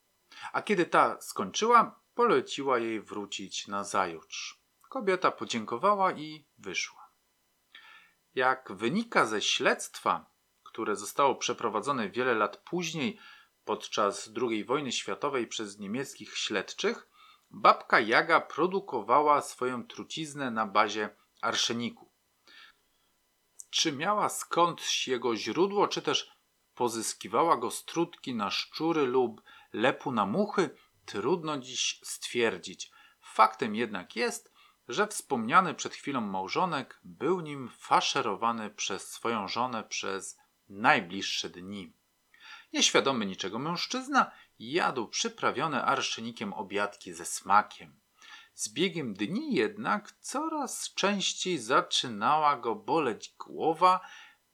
A 0.52 0.62
kiedy 0.62 0.86
ta 0.86 1.20
skończyła, 1.20 2.00
poleciła 2.14 2.78
jej 2.78 3.00
wrócić 3.00 3.68
na 3.68 3.84
zajutrz. 3.84 4.60
Kobieta 4.88 5.30
podziękowała 5.30 6.12
i 6.12 6.44
wyszła. 6.58 7.10
Jak 8.34 8.72
wynika 8.72 9.26
ze 9.26 9.42
śledztwa, 9.42 10.30
które 10.62 10.96
zostało 10.96 11.34
przeprowadzone 11.34 12.10
wiele 12.10 12.34
lat 12.34 12.56
później 12.56 13.18
podczas 13.64 14.30
II 14.42 14.64
wojny 14.64 14.92
światowej 14.92 15.46
przez 15.46 15.78
niemieckich 15.78 16.36
śledczych, 16.36 17.09
babka 17.50 18.00
Jaga 18.00 18.40
produkowała 18.40 19.42
swoją 19.42 19.86
truciznę 19.86 20.50
na 20.50 20.66
bazie 20.66 21.16
arszeniku. 21.42 22.10
Czy 23.70 23.92
miała 23.92 24.28
skądś 24.28 25.08
jego 25.08 25.36
źródło, 25.36 25.88
czy 25.88 26.02
też 26.02 26.30
pozyskiwała 26.74 27.56
go 27.56 27.70
z 27.70 27.84
trutki 27.84 28.34
na 28.34 28.50
szczury 28.50 29.06
lub 29.06 29.42
lepu 29.72 30.12
na 30.12 30.26
muchy, 30.26 30.70
trudno 31.04 31.58
dziś 31.58 32.00
stwierdzić. 32.02 32.90
Faktem 33.20 33.74
jednak 33.74 34.16
jest, 34.16 34.52
że 34.88 35.06
wspomniany 35.06 35.74
przed 35.74 35.94
chwilą 35.94 36.20
małżonek 36.20 37.00
był 37.04 37.40
nim 37.40 37.68
faszerowany 37.78 38.70
przez 38.70 39.10
swoją 39.10 39.48
żonę 39.48 39.84
przez 39.84 40.38
najbliższe 40.68 41.48
dni. 41.48 41.92
Nieświadomy 42.72 43.26
niczego 43.26 43.58
mężczyzna 43.58 44.30
jadł 44.60 45.08
przyprawione 45.08 45.84
arszenikiem 45.84 46.52
obiadki 46.52 47.12
ze 47.12 47.24
smakiem. 47.24 48.00
Z 48.54 48.72
biegiem 48.72 49.14
dni 49.14 49.54
jednak 49.54 50.12
coraz 50.12 50.94
częściej 50.94 51.58
zaczynała 51.58 52.56
go 52.56 52.74
boleć 52.74 53.34
głowa, 53.38 54.00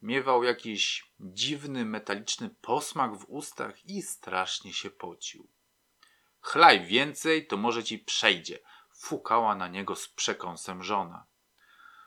miewał 0.03 0.45
jakiś 0.45 1.13
dziwny 1.21 1.85
metaliczny 1.85 2.51
posmak 2.51 3.17
w 3.17 3.25
ustach 3.29 3.85
i 3.85 4.03
strasznie 4.03 4.73
się 4.73 4.91
pocił. 4.91 5.49
Chlaj 6.41 6.87
więcej, 6.87 7.47
to 7.47 7.57
może 7.57 7.85
ci 7.85 7.99
przejdzie, 7.99 8.59
fukała 8.99 9.55
na 9.55 9.69
niego 9.69 9.97
z 9.97 10.09
przekąsem 10.09 10.83
żona. 10.83 11.27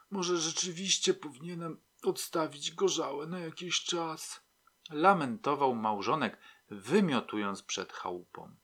Może 0.10 0.38
rzeczywiście 0.38 1.14
powinienem 1.14 1.82
odstawić 2.04 2.72
gorzałe 2.72 3.28
na 3.28 3.40
jakiś 3.40 3.84
czas. 3.84 4.42
Lamentował 4.90 5.76
małżonek, 5.76 6.38
wymiotując 6.70 7.64
przed 7.64 7.94
chałupą. 7.94 8.56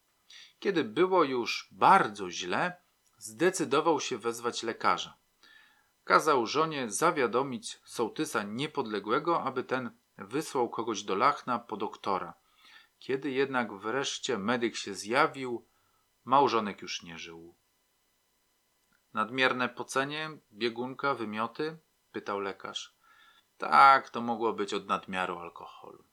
Kiedy 0.59 0.83
było 0.83 1.23
już 1.23 1.69
bardzo 1.71 2.31
źle, 2.31 2.81
zdecydował 3.17 3.99
się 3.99 4.17
wezwać 4.17 4.63
lekarza. 4.63 5.17
Kazał 6.03 6.47
żonie 6.47 6.91
zawiadomić 6.91 7.79
sołtysa 7.85 8.43
niepodległego, 8.43 9.43
aby 9.43 9.63
ten 9.63 9.91
wysłał 10.17 10.69
kogoś 10.69 11.03
do 11.03 11.15
Lachna 11.15 11.59
po 11.59 11.77
doktora. 11.77 12.33
Kiedy 12.99 13.31
jednak 13.31 13.73
wreszcie 13.73 14.37
medyk 14.37 14.75
się 14.75 14.95
zjawił, 14.95 15.65
małżonek 16.25 16.81
już 16.81 17.03
nie 17.03 17.17
żył. 17.17 17.55
Nadmierne 19.13 19.69
pocenie, 19.69 20.29
biegunka, 20.53 21.13
wymioty? 21.13 21.77
pytał 22.11 22.39
lekarz. 22.39 22.95
Tak, 23.57 24.09
to 24.09 24.21
mogło 24.21 24.53
być 24.53 24.73
od 24.73 24.87
nadmiaru 24.87 25.39
alkoholu. 25.39 26.03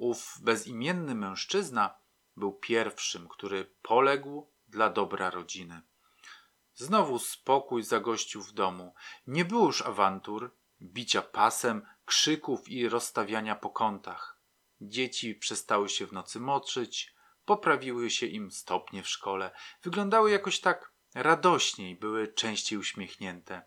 Ów 0.00 0.38
bezimienny 0.42 1.14
mężczyzna 1.14 1.98
był 2.36 2.52
pierwszym, 2.52 3.28
który 3.28 3.64
poległ 3.82 4.50
dla 4.68 4.90
dobra 4.90 5.30
rodziny. 5.30 5.82
Znowu 6.74 7.18
spokój 7.18 7.82
zagościł 7.82 8.42
w 8.42 8.52
domu. 8.52 8.94
Nie 9.26 9.44
było 9.44 9.66
już 9.66 9.82
awantur, 9.82 10.56
bicia 10.82 11.22
pasem, 11.22 11.86
krzyków 12.04 12.68
i 12.68 12.88
rozstawiania 12.88 13.56
po 13.56 13.70
kątach. 13.70 14.40
Dzieci 14.80 15.34
przestały 15.34 15.88
się 15.88 16.06
w 16.06 16.12
nocy 16.12 16.40
moczyć, 16.40 17.14
poprawiły 17.44 18.10
się 18.10 18.26
im 18.26 18.50
stopnie 18.50 19.02
w 19.02 19.08
szkole, 19.08 19.50
wyglądały 19.82 20.30
jakoś 20.30 20.60
tak 20.60 20.92
radośniej, 21.14 21.96
były 21.96 22.28
częściej 22.28 22.78
uśmiechnięte. 22.78 23.62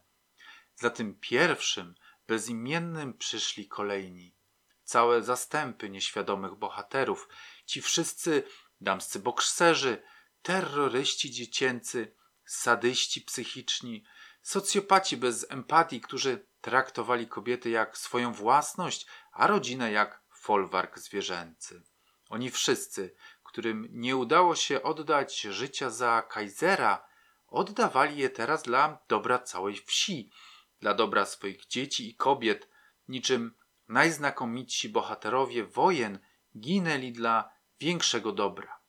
Za 0.76 0.90
tym 0.90 1.20
pierwszym, 1.20 1.96
bezimiennym 2.28 3.18
przyszli 3.18 3.68
kolejni. 3.68 4.36
Całe 4.84 5.24
zastępy 5.24 5.90
nieświadomych 5.90 6.56
bohaterów, 6.56 7.30
ci 7.66 7.82
wszyscy 7.82 8.44
damscy 8.82 9.20
bokserzy, 9.20 10.04
terroryści 10.42 11.32
dziecięcy, 11.32 12.16
sadyści 12.46 13.22
psychiczni, 13.22 14.04
socjopaci 14.42 15.18
bez 15.18 15.46
empatii, 15.50 16.02
którzy 16.02 16.48
traktowali 16.62 17.28
kobiety 17.28 17.70
jak 17.70 17.98
swoją 17.98 18.34
własność, 18.34 19.08
a 19.32 19.48
rodzinę 19.48 19.92
jak 19.92 20.24
folwark 20.30 21.00
zwierzęcy. 21.00 21.84
Oni 22.30 22.52
wszyscy, 22.52 23.16
którym 23.54 23.88
nie 23.92 24.16
udało 24.16 24.56
się 24.56 24.84
oddać 24.84 25.42
życia 25.42 25.90
za 25.90 26.22
Kaisera, 26.22 27.06
oddawali 27.48 28.18
je 28.18 28.30
teraz 28.30 28.64
dla 28.64 29.00
dobra 29.08 29.40
całej 29.40 29.76
wsi, 29.76 30.32
dla 30.80 30.94
dobra 30.94 31.26
swoich 31.26 31.66
dzieci 31.66 32.10
i 32.10 32.16
kobiet, 32.16 32.70
niczym 33.08 33.56
najznakomitsi 33.88 34.90
bohaterowie 34.90 35.66
wojen 35.66 36.20
ginęli 36.58 37.12
dla 37.12 37.52
większego 37.80 38.32
dobra. 38.32 38.80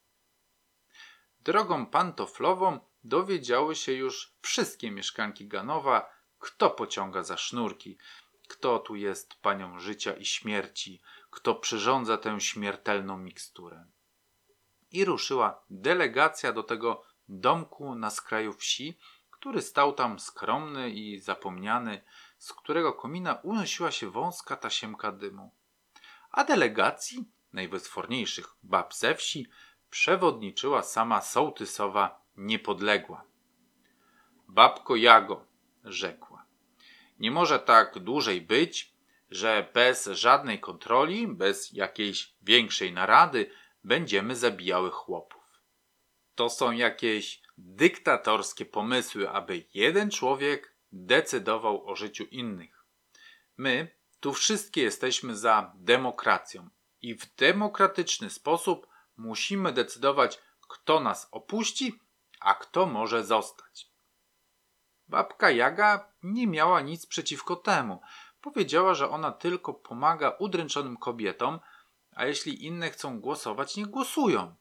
Drogą 1.40 1.86
pantoflową 1.86 2.80
dowiedziały 3.04 3.76
się 3.76 3.92
już 3.92 4.34
wszystkie 4.40 4.90
mieszkanki 4.90 5.48
Ganowa, 5.48 6.10
kto 6.38 6.70
pociąga 6.70 7.22
za 7.22 7.36
sznurki, 7.36 7.98
kto 8.48 8.78
tu 8.78 8.96
jest 8.96 9.34
panią 9.34 9.78
życia 9.78 10.12
i 10.12 10.24
śmierci, 10.24 11.02
kto 11.30 11.54
przyrządza 11.54 12.18
tę 12.18 12.40
śmiertelną 12.40 13.18
miksturę. 13.18 13.86
I 14.90 15.04
ruszyła 15.04 15.64
delegacja 15.70 16.52
do 16.52 16.62
tego 16.62 17.04
domku 17.28 17.94
na 17.94 18.10
skraju 18.10 18.52
wsi, 18.52 18.98
który 19.30 19.62
stał 19.62 19.92
tam 19.92 20.20
skromny 20.20 20.90
i 20.90 21.20
zapomniany, 21.20 22.04
z 22.44 22.52
którego 22.52 22.92
komina 22.92 23.34
unosiła 23.34 23.90
się 23.90 24.10
wąska 24.10 24.56
tasiemka 24.56 25.12
dymu. 25.12 25.50
A 26.30 26.44
delegacji 26.44 27.24
najwytworniejszych 27.52 28.46
bab 28.62 28.94
ze 28.94 29.14
wsi 29.14 29.46
przewodniczyła 29.90 30.82
sama 30.82 31.20
sołtysowa 31.20 32.22
niepodległa. 32.36 33.24
Babko 34.48 34.96
Jago, 34.96 35.46
rzekła, 35.84 36.46
nie 37.18 37.30
może 37.30 37.58
tak 37.58 37.98
dłużej 37.98 38.40
być, 38.40 38.94
że 39.30 39.68
bez 39.74 40.06
żadnej 40.06 40.60
kontroli, 40.60 41.28
bez 41.28 41.72
jakiejś 41.72 42.34
większej 42.42 42.92
narady 42.92 43.50
będziemy 43.84 44.36
zabijały 44.36 44.90
chłopów. 44.90 45.44
To 46.34 46.50
są 46.50 46.72
jakieś 46.72 47.42
dyktatorskie 47.58 48.64
pomysły, 48.64 49.30
aby 49.30 49.64
jeden 49.74 50.10
człowiek 50.10 50.73
decydował 50.94 51.88
o 51.88 51.96
życiu 51.96 52.24
innych. 52.24 52.84
My 53.56 53.96
tu 54.20 54.32
wszystkie 54.32 54.82
jesteśmy 54.82 55.36
za 55.36 55.72
demokracją 55.76 56.68
i 57.02 57.14
w 57.14 57.34
demokratyczny 57.34 58.30
sposób 58.30 58.86
musimy 59.16 59.72
decydować, 59.72 60.38
kto 60.68 61.00
nas 61.00 61.28
opuści, 61.30 62.00
a 62.40 62.54
kto 62.54 62.86
może 62.86 63.24
zostać. 63.24 63.90
Babka 65.08 65.50
Jaga 65.50 66.12
nie 66.22 66.46
miała 66.46 66.80
nic 66.80 67.06
przeciwko 67.06 67.56
temu. 67.56 68.00
Powiedziała, 68.40 68.94
że 68.94 69.10
ona 69.10 69.32
tylko 69.32 69.74
pomaga 69.74 70.30
udręczonym 70.38 70.96
kobietom, 70.96 71.60
a 72.10 72.26
jeśli 72.26 72.64
inne 72.64 72.90
chcą 72.90 73.20
głosować, 73.20 73.76
niech 73.76 73.86
głosują. 73.86 74.54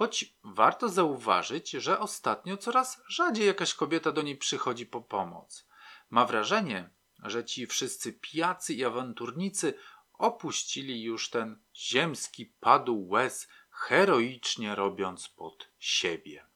Choć 0.00 0.34
warto 0.44 0.88
zauważyć, 0.88 1.70
że 1.70 1.98
ostatnio 1.98 2.56
coraz 2.56 3.02
rzadziej 3.08 3.46
jakaś 3.46 3.74
kobieta 3.74 4.12
do 4.12 4.22
niej 4.22 4.36
przychodzi 4.36 4.86
po 4.86 5.00
pomoc. 5.00 5.66
Ma 6.10 6.26
wrażenie, 6.26 6.90
że 7.22 7.44
ci 7.44 7.66
wszyscy 7.66 8.12
pijacy 8.12 8.74
i 8.74 8.84
awanturnicy 8.84 9.74
opuścili 10.12 11.02
już 11.02 11.30
ten 11.30 11.62
ziemski 11.74 12.46
padł 12.46 13.08
łez, 13.08 13.48
heroicznie 13.70 14.74
robiąc 14.74 15.28
pod 15.28 15.68
siebie. 15.78 16.46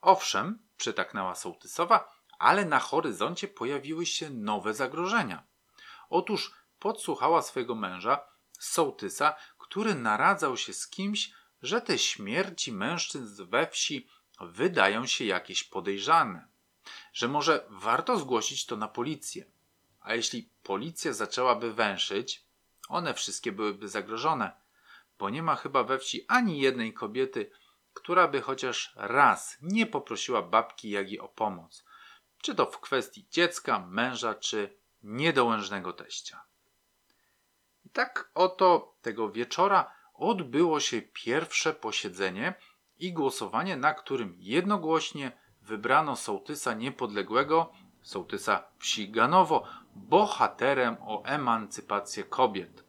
Owszem, 0.00 0.58
przytaknęła 0.76 1.34
sołtysowa, 1.34 2.22
ale 2.38 2.64
na 2.64 2.78
horyzoncie 2.78 3.48
pojawiły 3.48 4.06
się 4.06 4.30
nowe 4.30 4.74
zagrożenia. 4.74 5.46
Otóż 6.10 6.54
podsłuchała 6.78 7.42
swojego 7.42 7.74
męża, 7.74 8.20
sołtysa, 8.58 9.34
który 9.58 9.94
naradzał 9.94 10.56
się 10.56 10.72
z 10.72 10.88
kimś, 10.88 11.41
że 11.62 11.80
te 11.80 11.98
śmierci 11.98 12.72
mężczyzn 12.72 13.44
we 13.46 13.66
wsi 13.66 14.08
wydają 14.40 15.06
się 15.06 15.24
jakieś 15.24 15.64
podejrzane, 15.64 16.48
że 17.12 17.28
może 17.28 17.66
warto 17.68 18.18
zgłosić 18.18 18.66
to 18.66 18.76
na 18.76 18.88
policję. 18.88 19.44
A 20.00 20.14
jeśli 20.14 20.48
policja 20.62 21.12
zaczęłaby 21.12 21.72
węszyć, 21.74 22.44
one 22.88 23.14
wszystkie 23.14 23.52
byłyby 23.52 23.88
zagrożone, 23.88 24.52
bo 25.18 25.30
nie 25.30 25.42
ma 25.42 25.56
chyba 25.56 25.84
we 25.84 25.98
wsi 25.98 26.24
ani 26.28 26.60
jednej 26.60 26.92
kobiety, 26.92 27.50
która 27.94 28.28
by 28.28 28.40
chociaż 28.40 28.92
raz 28.96 29.58
nie 29.62 29.86
poprosiła 29.86 30.42
babki 30.42 30.90
Jagi 30.90 31.20
o 31.20 31.28
pomoc, 31.28 31.84
czy 32.42 32.54
to 32.54 32.66
w 32.66 32.80
kwestii 32.80 33.26
dziecka, 33.30 33.78
męża, 33.78 34.34
czy 34.34 34.76
niedołężnego 35.02 35.92
teścia. 35.92 36.42
I 37.84 37.90
tak 37.90 38.30
oto 38.34 38.94
tego 39.02 39.30
wieczora 39.30 40.01
odbyło 40.22 40.80
się 40.80 41.02
pierwsze 41.02 41.74
posiedzenie 41.74 42.54
i 42.98 43.12
głosowanie, 43.12 43.76
na 43.76 43.94
którym 43.94 44.36
jednogłośnie 44.38 45.32
wybrano 45.62 46.16
sołtysa 46.16 46.74
niepodległego, 46.74 47.72
sołtysa 48.02 48.64
wsi 48.78 49.10
Ganowo, 49.10 49.64
bohaterem 49.94 50.96
o 51.00 51.24
emancypację 51.24 52.24
kobiet. 52.24 52.84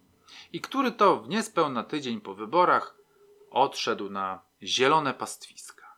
I 0.51 0.61
który 0.61 0.91
to 0.91 1.17
w 1.17 1.29
niespełna 1.29 1.83
tydzień 1.83 2.21
po 2.21 2.33
wyborach 2.35 2.95
odszedł 3.51 4.09
na 4.09 4.41
zielone 4.63 5.13
pastwiska. 5.13 5.93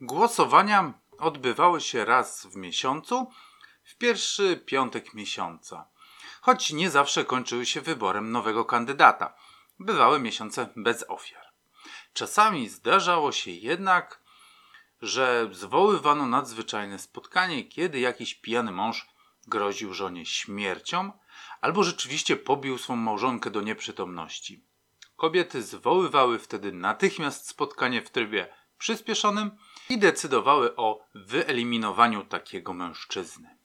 Głosowania 0.00 0.92
odbywały 1.18 1.80
się 1.80 2.04
raz 2.04 2.46
w 2.46 2.56
miesiącu, 2.56 3.26
w 3.84 3.96
pierwszy 3.96 4.56
piątek 4.56 5.14
miesiąca, 5.14 5.86
choć 6.40 6.72
nie 6.72 6.90
zawsze 6.90 7.24
kończyły 7.24 7.66
się 7.66 7.80
wyborem 7.80 8.32
nowego 8.32 8.64
kandydata. 8.64 9.34
Bywały 9.82 10.20
miesiące 10.20 10.68
bez 10.76 11.04
ofiar. 11.08 11.44
Czasami 12.12 12.68
zdarzało 12.68 13.32
się 13.32 13.50
jednak, 13.50 14.22
że 15.02 15.48
zwoływano 15.52 16.26
nadzwyczajne 16.26 16.98
spotkanie, 16.98 17.64
kiedy 17.64 18.00
jakiś 18.00 18.34
pijany 18.34 18.72
mąż 18.72 19.06
groził 19.46 19.94
żonie 19.94 20.26
śmiercią 20.26 21.12
albo 21.60 21.84
rzeczywiście 21.84 22.36
pobił 22.36 22.78
swą 22.78 22.96
małżonkę 22.96 23.50
do 23.50 23.60
nieprzytomności. 23.60 24.64
Kobiety 25.16 25.62
zwoływały 25.62 26.38
wtedy 26.38 26.72
natychmiast 26.72 27.48
spotkanie 27.48 28.02
w 28.02 28.10
trybie 28.10 28.54
przyspieszonym 28.78 29.50
i 29.88 29.98
decydowały 29.98 30.76
o 30.76 31.06
wyeliminowaniu 31.14 32.24
takiego 32.24 32.72
mężczyzny. 32.72 33.56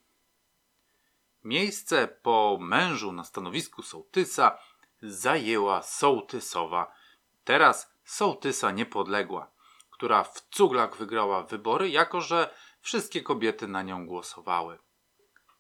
Miejsce 1.44 2.08
po 2.08 2.58
mężu 2.62 3.12
na 3.12 3.24
stanowisku 3.24 3.84
sołtysa 3.84 4.58
zajęła 5.02 5.82
sołtysowa, 5.84 6.96
teraz 7.44 7.94
sołtysa 8.06 8.72
niepodległa, 8.72 9.52
która 9.90 10.24
w 10.24 10.42
cuglach 10.52 10.98
wygrała 10.98 11.44
wybory, 11.44 11.90
jako 11.90 12.22
że 12.22 12.54
wszystkie 12.82 13.22
kobiety 13.22 13.68
na 13.68 13.84
nią 13.84 14.08
głosowały. 14.08 14.80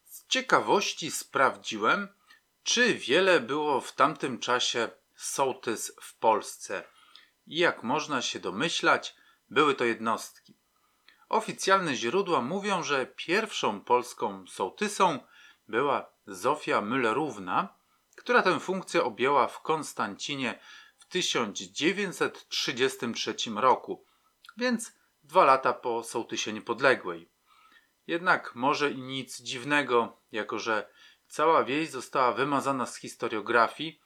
Z 0.03 0.27
ciekawości 0.27 1.11
sprawdziłem, 1.11 2.07
czy 2.63 2.93
wiele 2.93 3.39
było 3.39 3.81
w 3.81 3.91
tamtym 3.91 4.39
czasie 4.39 4.89
sołtys 5.15 5.95
w 6.01 6.15
Polsce. 6.15 6.83
I 7.47 7.57
jak 7.57 7.83
można 7.83 8.21
się 8.21 8.39
domyślać, 8.39 9.15
były 9.49 9.75
to 9.75 9.85
jednostki. 9.85 10.57
Oficjalne 11.29 11.95
źródła 11.95 12.41
mówią, 12.41 12.83
że 12.83 13.05
pierwszą 13.05 13.81
polską 13.81 14.47
sołtysą 14.47 15.19
była 15.67 16.09
Zofia 16.27 16.81
Müllerówna, 16.81 17.67
która 18.27 18.41
tę 18.41 18.59
funkcję 18.59 19.03
objęła 19.03 19.47
w 19.47 19.61
Konstancinie 19.61 20.59
w 20.97 21.05
1933 21.05 23.35
roku, 23.55 24.05
więc 24.57 24.93
dwa 25.23 25.45
lata 25.45 25.73
po 25.73 26.03
sołtysie 26.03 26.53
niepodległej. 26.53 27.29
Jednak 28.07 28.55
może 28.55 28.91
i 28.91 29.01
nic 29.01 29.41
dziwnego, 29.41 30.21
jako 30.31 30.59
że 30.59 30.89
cała 31.27 31.63
wieś 31.63 31.89
została 31.89 32.33
wymazana 32.33 32.85
z 32.85 32.97
historiografii 32.97 34.01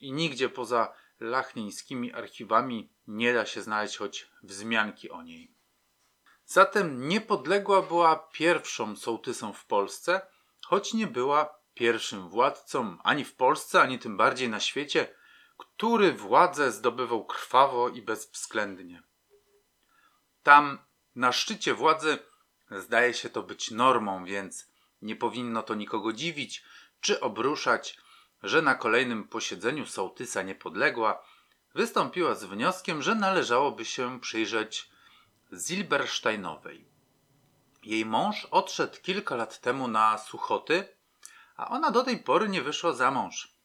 i 0.00 0.12
nigdzie 0.12 0.48
poza 0.48 0.92
lachnińskimi 1.20 2.12
archiwami 2.12 2.92
nie 3.06 3.34
da 3.34 3.46
się 3.46 3.62
znaleźć 3.62 3.96
choć 3.96 4.30
wzmianki 4.42 5.10
o 5.10 5.22
niej. 5.22 5.54
Zatem 6.44 7.08
niepodległa 7.08 7.82
była 7.82 8.28
pierwszą 8.32 8.96
sołtysą 8.96 9.52
w 9.52 9.64
Polsce, 9.64 10.26
choć 10.66 10.94
nie 10.94 11.06
była 11.06 11.65
pierwszym 11.76 12.28
władcą 12.28 12.98
ani 13.02 13.24
w 13.24 13.34
Polsce, 13.34 13.80
ani 13.80 13.98
tym 13.98 14.16
bardziej 14.16 14.48
na 14.48 14.60
świecie, 14.60 15.14
który 15.56 16.12
władzę 16.12 16.72
zdobywał 16.72 17.24
krwawo 17.24 17.88
i 17.88 18.02
bezwzględnie. 18.02 19.02
Tam, 20.42 20.78
na 21.14 21.32
szczycie 21.32 21.74
władzy, 21.74 22.18
zdaje 22.70 23.14
się 23.14 23.30
to 23.30 23.42
być 23.42 23.70
normą, 23.70 24.24
więc 24.24 24.70
nie 25.02 25.16
powinno 25.16 25.62
to 25.62 25.74
nikogo 25.74 26.12
dziwić 26.12 26.64
czy 27.00 27.20
obruszać, 27.20 27.98
że 28.42 28.62
na 28.62 28.74
kolejnym 28.74 29.28
posiedzeniu 29.28 29.86
sołtysa 29.86 30.42
niepodległa 30.42 31.22
wystąpiła 31.74 32.34
z 32.34 32.44
wnioskiem, 32.44 33.02
że 33.02 33.14
należałoby 33.14 33.84
się 33.84 34.20
przyjrzeć 34.20 34.90
Zilbersteinowej. 35.52 36.88
Jej 37.82 38.06
mąż 38.06 38.44
odszedł 38.44 39.00
kilka 39.02 39.36
lat 39.36 39.60
temu 39.60 39.88
na 39.88 40.18
Suchoty, 40.18 40.95
a 41.56 41.68
ona 41.68 41.90
do 41.90 42.02
tej 42.02 42.18
pory 42.18 42.48
nie 42.48 42.62
wyszła 42.62 42.92
za 42.92 43.10
mąż. 43.10 43.56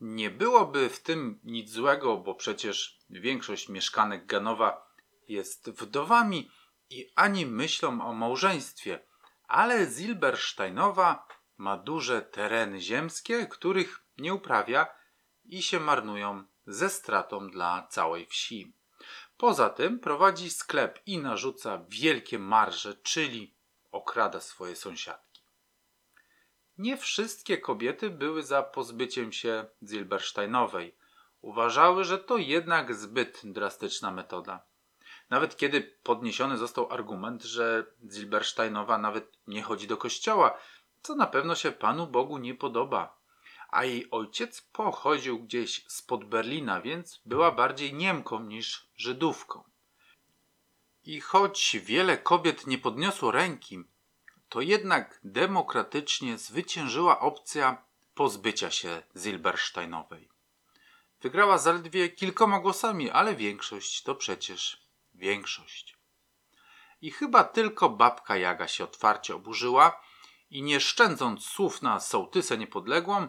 Nie 0.00 0.30
byłoby 0.30 0.88
w 0.88 1.02
tym 1.02 1.40
nic 1.44 1.70
złego, 1.70 2.16
bo 2.16 2.34
przecież 2.34 2.98
większość 3.10 3.68
mieszkanek 3.68 4.26
Ganowa 4.26 4.90
jest 5.28 5.70
wdowami 5.70 6.50
i 6.90 7.12
ani 7.16 7.46
myślą 7.46 8.00
o 8.06 8.12
małżeństwie, 8.12 9.06
ale 9.48 9.86
Zilbersteinowa 9.86 11.26
ma 11.56 11.76
duże 11.76 12.22
tereny 12.22 12.80
ziemskie, 12.80 13.46
których 13.46 14.04
nie 14.18 14.34
uprawia 14.34 14.86
i 15.44 15.62
się 15.62 15.80
marnują 15.80 16.44
ze 16.66 16.90
stratą 16.90 17.50
dla 17.50 17.86
całej 17.90 18.26
wsi. 18.26 18.72
Poza 19.36 19.70
tym 19.70 20.00
prowadzi 20.00 20.50
sklep 20.50 21.00
i 21.06 21.18
narzuca 21.18 21.84
wielkie 21.88 22.38
marże, 22.38 22.94
czyli 22.94 23.54
okrada 23.92 24.40
swoje 24.40 24.76
sąsiadki. 24.76 25.29
Nie 26.80 26.96
wszystkie 26.96 27.58
kobiety 27.58 28.10
były 28.10 28.42
za 28.42 28.62
pozbyciem 28.62 29.32
się 29.32 29.66
Zilbersteinowej. 29.82 30.96
Uważały, 31.40 32.04
że 32.04 32.18
to 32.18 32.36
jednak 32.36 32.94
zbyt 32.94 33.40
drastyczna 33.44 34.10
metoda. 34.10 34.62
Nawet 35.30 35.56
kiedy 35.56 35.80
podniesiony 36.02 36.56
został 36.56 36.92
argument, 36.92 37.42
że 37.42 37.86
Zilbersteinowa 38.10 38.98
nawet 38.98 39.38
nie 39.46 39.62
chodzi 39.62 39.86
do 39.86 39.96
kościoła, 39.96 40.58
co 41.02 41.14
na 41.14 41.26
pewno 41.26 41.54
się 41.54 41.72
Panu 41.72 42.06
Bogu 42.06 42.38
nie 42.38 42.54
podoba. 42.54 43.18
A 43.70 43.84
jej 43.84 44.10
ojciec 44.10 44.60
pochodził 44.60 45.38
gdzieś 45.38 45.84
spod 45.88 46.24
Berlina, 46.24 46.80
więc 46.80 47.20
była 47.24 47.52
bardziej 47.52 47.94
Niemką 47.94 48.40
niż 48.40 48.90
Żydówką. 48.96 49.64
I 51.04 51.20
choć 51.20 51.76
wiele 51.82 52.18
kobiet 52.18 52.66
nie 52.66 52.78
podniosło 52.78 53.30
ręki, 53.30 53.84
to 54.50 54.60
jednak 54.60 55.20
demokratycznie 55.24 56.38
zwyciężyła 56.38 57.20
opcja 57.20 57.84
pozbycia 58.14 58.70
się 58.70 59.02
Zilbersteinowej. 59.16 60.28
Wygrała 61.20 61.58
zaledwie 61.58 62.08
kilkoma 62.08 62.60
głosami, 62.60 63.10
ale 63.10 63.34
większość 63.34 64.02
to 64.02 64.14
przecież 64.14 64.86
większość. 65.14 65.96
I 67.00 67.10
chyba 67.10 67.44
tylko 67.44 67.88
babka 67.90 68.36
Jaga 68.36 68.68
się 68.68 68.84
otwarcie 68.84 69.34
oburzyła 69.34 70.00
i 70.50 70.62
nie 70.62 70.80
szczędząc 70.80 71.46
słów 71.46 71.82
na 71.82 72.00
sołtysę 72.00 72.58
niepodległą 72.58 73.28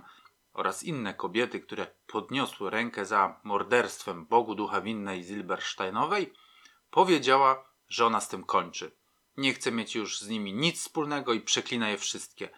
oraz 0.53 0.83
inne 0.83 1.13
kobiety, 1.13 1.59
które 1.59 1.87
podniosły 2.07 2.69
rękę 2.69 3.05
za 3.05 3.39
morderstwem 3.43 4.25
Bogu 4.25 4.55
Ducha 4.55 4.81
Winnej 4.81 5.23
Zilbersteinowej, 5.23 6.33
powiedziała, 6.89 7.65
że 7.89 8.05
ona 8.05 8.21
z 8.21 8.27
tym 8.27 8.43
kończy. 8.43 9.00
Nie 9.37 9.53
chce 9.53 9.71
mieć 9.71 9.95
już 9.95 10.19
z 10.19 10.27
nimi 10.27 10.53
nic 10.53 10.79
wspólnego 10.79 11.33
i 11.33 11.41
przeklina 11.41 11.89
je 11.89 11.97
wszystkie, 11.97 12.49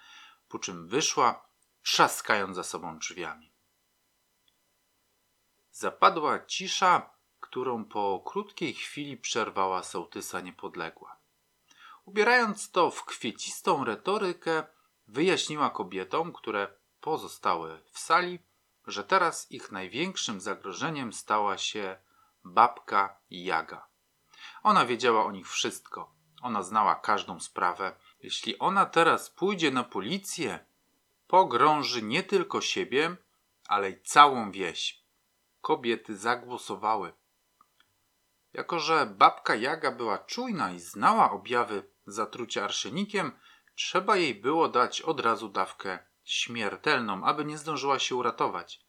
po 0.47 0.59
czym 0.59 0.87
wyszła, 0.87 1.47
trzaskając 1.81 2.55
za 2.55 2.63
sobą 2.63 2.99
drzwiami. 2.99 3.53
Zapadła 5.71 6.45
cisza, 6.45 7.09
którą 7.39 7.85
po 7.85 8.23
krótkiej 8.25 8.73
chwili 8.73 9.17
przerwała 9.17 9.83
sołtysa 9.83 10.41
niepodległa. 10.41 11.17
Ubierając 12.05 12.71
to 12.71 12.91
w 12.91 13.05
kwiecistą 13.05 13.83
retorykę, 13.83 14.63
wyjaśniła 15.07 15.69
kobietom, 15.69 16.33
które 16.33 16.67
pozostały 17.01 17.81
w 17.91 17.99
sali, 17.99 18.39
że 18.87 19.03
teraz 19.03 19.51
ich 19.51 19.71
największym 19.71 20.41
zagrożeniem 20.41 21.13
stała 21.13 21.57
się 21.57 21.97
babka 22.43 23.19
Jaga. 23.29 23.87
Ona 24.63 24.85
wiedziała 24.85 25.25
o 25.25 25.31
nich 25.31 25.49
wszystko. 25.49 26.12
Ona 26.43 26.63
znała 26.63 26.95
każdą 26.95 27.39
sprawę. 27.39 27.95
Jeśli 28.19 28.59
ona 28.59 28.85
teraz 28.85 29.29
pójdzie 29.29 29.71
na 29.71 29.83
policję, 29.83 30.65
pogrąży 31.27 32.01
nie 32.01 32.23
tylko 32.23 32.61
siebie, 32.61 33.15
ale 33.67 33.89
i 33.89 34.01
całą 34.01 34.51
wieś. 34.51 35.03
Kobiety 35.61 36.17
zagłosowały. 36.17 37.13
Jako, 38.53 38.79
że 38.79 39.05
babka 39.05 39.55
Jaga 39.55 39.91
była 39.91 40.17
czujna 40.17 40.71
i 40.71 40.79
znała 40.79 41.31
objawy 41.31 41.83
zatrucia 42.05 42.63
arszenikiem, 42.63 43.31
trzeba 43.75 44.15
jej 44.15 44.35
było 44.35 44.69
dać 44.69 45.01
od 45.01 45.19
razu 45.19 45.49
dawkę 45.49 45.99
śmiertelną, 46.23 47.23
aby 47.25 47.45
nie 47.45 47.57
zdążyła 47.57 47.99
się 47.99 48.15
uratować. 48.15 48.85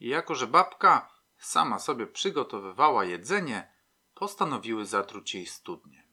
I 0.00 0.08
jako, 0.08 0.34
że 0.34 0.46
babka 0.46 1.12
sama 1.38 1.78
sobie 1.78 2.06
przygotowywała 2.06 3.04
jedzenie, 3.04 3.74
postanowiły 4.14 4.86
zatruć 4.86 5.34
jej 5.34 5.46
studnię. 5.46 6.03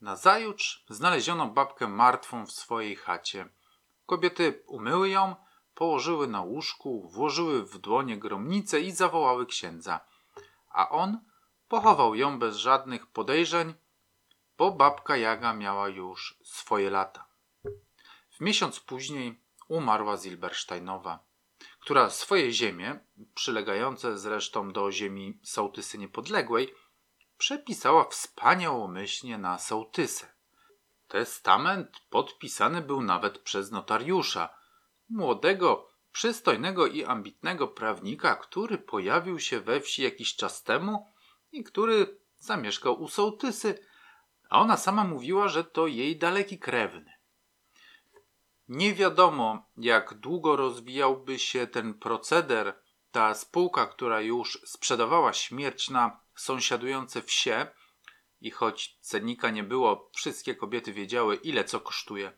Nazajutrz 0.00 0.84
znaleziono 0.88 1.46
babkę 1.48 1.88
martwą 1.88 2.46
w 2.46 2.52
swojej 2.52 2.96
chacie. 2.96 3.48
Kobiety 4.06 4.62
umyły 4.66 5.08
ją, 5.08 5.36
położyły 5.74 6.28
na 6.28 6.42
łóżku, 6.42 7.08
włożyły 7.08 7.64
w 7.64 7.78
dłonie 7.78 8.18
gromnicę 8.18 8.80
i 8.80 8.92
zawołały 8.92 9.46
księdza. 9.46 10.00
A 10.70 10.88
on 10.88 11.20
pochował 11.68 12.14
ją 12.14 12.38
bez 12.38 12.56
żadnych 12.56 13.06
podejrzeń, 13.06 13.74
bo 14.58 14.72
babka 14.72 15.16
Jaga 15.16 15.54
miała 15.54 15.88
już 15.88 16.38
swoje 16.42 16.90
lata. 16.90 17.26
W 18.30 18.40
miesiąc 18.40 18.80
później 18.80 19.40
umarła 19.68 20.16
Zilbersteinowa, 20.16 21.18
która 21.80 22.10
swoje 22.10 22.52
ziemie, 22.52 23.00
przylegające 23.34 24.18
zresztą 24.18 24.72
do 24.72 24.92
ziemi 24.92 25.38
sołtysy 25.42 25.98
niepodległej, 25.98 26.74
przepisała 27.38 28.04
wspaniałomyślnie 28.04 29.38
na 29.38 29.58
sołtysę. 29.58 30.26
Testament 31.08 32.00
podpisany 32.10 32.82
był 32.82 33.02
nawet 33.02 33.38
przez 33.38 33.70
notariusza, 33.70 34.48
młodego, 35.08 35.88
przystojnego 36.12 36.86
i 36.86 37.04
ambitnego 37.04 37.68
prawnika, 37.68 38.36
który 38.36 38.78
pojawił 38.78 39.38
się 39.40 39.60
we 39.60 39.80
wsi 39.80 40.02
jakiś 40.02 40.36
czas 40.36 40.62
temu 40.62 41.06
i 41.52 41.64
który 41.64 42.18
zamieszkał 42.38 43.02
u 43.02 43.08
sołtysy, 43.08 43.86
a 44.50 44.60
ona 44.60 44.76
sama 44.76 45.04
mówiła, 45.04 45.48
że 45.48 45.64
to 45.64 45.86
jej 45.86 46.18
daleki 46.18 46.58
krewny. 46.58 47.12
Nie 48.68 48.94
wiadomo, 48.94 49.66
jak 49.76 50.14
długo 50.14 50.56
rozwijałby 50.56 51.38
się 51.38 51.66
ten 51.66 51.94
proceder. 51.94 52.74
Ta 53.12 53.34
spółka, 53.34 53.86
która 53.86 54.20
już 54.20 54.60
sprzedawała 54.64 55.32
śmierć 55.32 55.90
na 55.90 56.20
sąsiadujące 56.34 57.22
wsie, 57.22 57.66
i 58.40 58.50
choć 58.50 58.98
cennika 59.00 59.50
nie 59.50 59.62
było, 59.62 60.10
wszystkie 60.14 60.54
kobiety 60.54 60.92
wiedziały, 60.92 61.36
ile 61.36 61.64
co 61.64 61.80
kosztuje. 61.80 62.32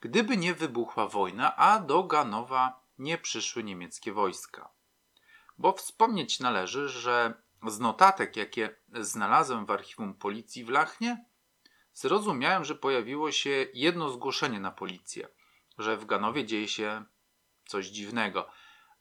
Gdyby 0.00 0.36
nie 0.36 0.54
wybuchła 0.54 1.08
wojna, 1.08 1.56
a 1.56 1.80
do 1.80 2.02
Ganowa 2.02 2.80
nie 2.98 3.18
przyszły 3.18 3.64
niemieckie 3.64 4.12
wojska. 4.12 4.68
Bo 5.58 5.72
wspomnieć 5.72 6.40
należy, 6.40 6.88
że 6.88 7.34
z 7.66 7.80
notatek, 7.80 8.36
jakie 8.36 8.76
znalazłem 8.94 9.66
w 9.66 9.70
archiwum 9.70 10.14
policji 10.14 10.64
w 10.64 10.68
Lachnie, 10.68 11.24
zrozumiałem, 11.94 12.64
że 12.64 12.74
pojawiło 12.74 13.32
się 13.32 13.66
jedno 13.74 14.10
zgłoszenie 14.10 14.60
na 14.60 14.70
policję, 14.70 15.28
że 15.78 15.96
w 15.96 16.06
Ganowie 16.06 16.44
dzieje 16.44 16.68
się 16.68 17.04
coś 17.66 17.86
dziwnego. 17.86 18.48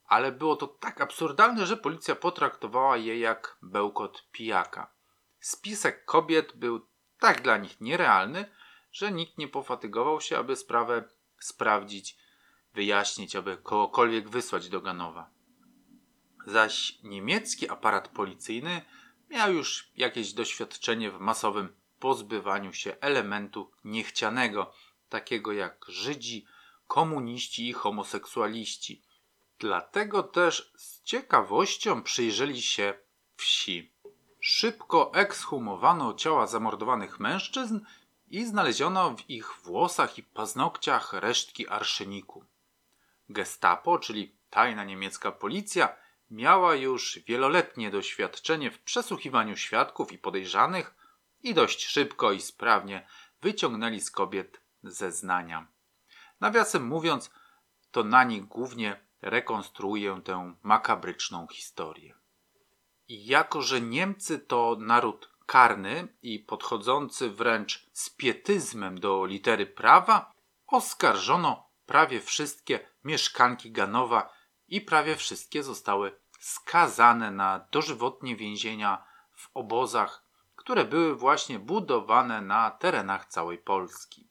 Ale 0.05 0.31
było 0.31 0.55
to 0.55 0.67
tak 0.67 1.01
absurdalne, 1.01 1.65
że 1.65 1.77
policja 1.77 2.15
potraktowała 2.15 2.97
je 2.97 3.19
jak 3.19 3.57
bełkot 3.61 4.27
pijaka. 4.31 4.93
Spisek 5.39 6.05
kobiet 6.05 6.55
był 6.55 6.87
tak 7.19 7.41
dla 7.41 7.57
nich 7.57 7.81
nierealny, 7.81 8.45
że 8.91 9.11
nikt 9.11 9.37
nie 9.37 9.47
pofatygował 9.47 10.21
się, 10.21 10.37
aby 10.37 10.55
sprawę 10.55 11.09
sprawdzić, 11.39 12.17
wyjaśnić, 12.73 13.35
aby 13.35 13.57
kogokolwiek 13.57 14.29
wysłać 14.29 14.69
do 14.69 14.81
Ganowa. 14.81 15.29
Zaś 16.45 16.99
niemiecki 17.03 17.69
aparat 17.69 18.07
policyjny 18.07 18.81
miał 19.29 19.53
już 19.53 19.91
jakieś 19.95 20.33
doświadczenie 20.33 21.11
w 21.11 21.19
masowym 21.19 21.75
pozbywaniu 21.99 22.73
się 22.73 22.95
elementu 23.01 23.71
niechcianego, 23.83 24.73
takiego 25.09 25.53
jak 25.53 25.85
Żydzi, 25.87 26.45
komuniści 26.87 27.69
i 27.69 27.73
homoseksualiści. 27.73 29.01
Dlatego 29.59 30.23
też 30.23 30.73
z 30.77 31.03
ciekawością 31.03 32.03
przyjrzeli 32.03 32.61
się 32.61 32.93
wsi. 33.35 33.93
Szybko 34.39 35.13
ekshumowano 35.13 36.13
ciała 36.13 36.47
zamordowanych 36.47 37.19
mężczyzn 37.19 37.79
i 38.27 38.45
znaleziono 38.45 39.15
w 39.15 39.29
ich 39.29 39.53
włosach 39.63 40.17
i 40.17 40.23
paznokciach 40.23 41.13
resztki 41.13 41.67
arszeniku. 41.67 42.45
Gestapo, 43.29 43.99
czyli 43.99 44.35
tajna 44.49 44.83
niemiecka 44.83 45.31
policja, 45.31 45.95
miała 46.31 46.75
już 46.75 47.19
wieloletnie 47.27 47.91
doświadczenie 47.91 48.71
w 48.71 48.79
przesłuchiwaniu 48.79 49.57
świadków 49.57 50.11
i 50.11 50.17
podejrzanych 50.17 50.95
i 51.43 51.53
dość 51.53 51.85
szybko 51.85 52.31
i 52.31 52.41
sprawnie 52.41 53.07
wyciągnęli 53.41 54.01
z 54.01 54.11
kobiet 54.11 54.61
zeznania. 54.83 55.67
Nawiasem 56.41 56.87
mówiąc, 56.87 57.31
to 57.91 58.03
na 58.03 58.23
nich 58.23 58.45
głównie 58.45 59.04
rekonstruuję 59.25 60.21
tę 60.23 60.53
makabryczną 60.63 61.47
historię. 61.47 62.15
I 63.07 63.25
jako, 63.25 63.61
że 63.61 63.81
Niemcy 63.81 64.39
to 64.39 64.77
naród 64.79 65.29
karny 65.45 66.07
i 66.21 66.39
podchodzący 66.39 67.29
wręcz 67.29 67.89
z 67.93 68.09
pietyzmem 68.09 68.99
do 68.99 69.25
litery 69.25 69.65
prawa, 69.65 70.31
oskarżono 70.67 71.69
prawie 71.85 72.21
wszystkie 72.21 72.79
mieszkanki 73.03 73.71
Ganowa 73.71 74.33
i 74.67 74.81
prawie 74.81 75.15
wszystkie 75.15 75.63
zostały 75.63 76.19
skazane 76.39 77.31
na 77.31 77.67
dożywotnie 77.71 78.35
więzienia 78.35 79.05
w 79.33 79.49
obozach, 79.53 80.25
które 80.55 80.85
były 80.85 81.15
właśnie 81.15 81.59
budowane 81.59 82.41
na 82.41 82.71
terenach 82.71 83.25
całej 83.25 83.57
Polski. 83.57 84.27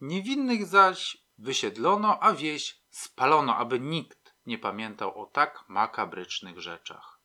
Niewinnych 0.00 0.66
zaś 0.66 1.16
wysiedlono, 1.38 2.18
a 2.20 2.32
wieś 2.32 2.81
spalono, 2.92 3.56
aby 3.56 3.80
nikt 3.80 4.34
nie 4.46 4.58
pamiętał 4.58 5.20
o 5.22 5.26
tak 5.26 5.64
makabrycznych 5.68 6.60
rzeczach. 6.60 7.18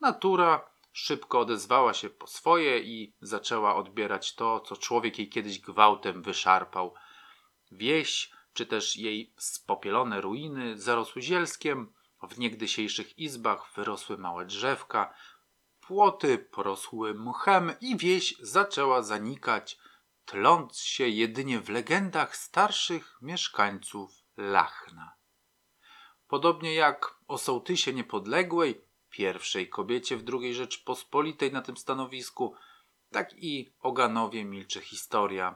Natura 0.00 0.70
szybko 0.92 1.40
odezwała 1.40 1.94
się 1.94 2.10
po 2.10 2.26
swoje 2.26 2.78
i 2.78 3.14
zaczęła 3.20 3.74
odbierać 3.74 4.34
to, 4.34 4.60
co 4.60 4.76
człowiek 4.76 5.18
jej 5.18 5.28
kiedyś 5.28 5.58
gwałtem 5.60 6.22
wyszarpał. 6.22 6.94
Wieś, 7.70 8.30
czy 8.52 8.66
też 8.66 8.96
jej 8.96 9.34
spopielone 9.38 10.20
ruiny 10.20 10.78
zarosły 10.78 11.22
zielskiem, 11.22 11.92
w 12.22 12.38
niegdysiejszych 12.38 13.18
izbach 13.18 13.72
wyrosły 13.74 14.18
małe 14.18 14.46
drzewka, 14.46 15.14
płoty 15.80 16.38
porosły 16.38 17.14
mchem 17.14 17.72
i 17.80 17.96
wieś 17.96 18.34
zaczęła 18.40 19.02
zanikać, 19.02 19.78
tląc 20.24 20.78
się 20.78 21.08
jedynie 21.08 21.60
w 21.60 21.68
legendach 21.68 22.36
starszych 22.36 23.18
mieszkańców 23.22 24.15
Lachna. 24.36 25.14
Podobnie 26.28 26.74
jak 26.74 27.16
o 27.28 27.38
sołtysie 27.38 27.92
niepodległej, 27.92 28.84
pierwszej 29.10 29.68
kobiecie 29.68 30.16
w 30.16 30.24
II 30.32 30.54
Rzeczpospolitej 30.54 31.52
na 31.52 31.62
tym 31.62 31.76
stanowisku, 31.76 32.54
tak 33.10 33.34
i 33.36 33.72
o 33.80 33.92
Ganowie 33.92 34.44
milczy 34.44 34.80
historia. 34.80 35.54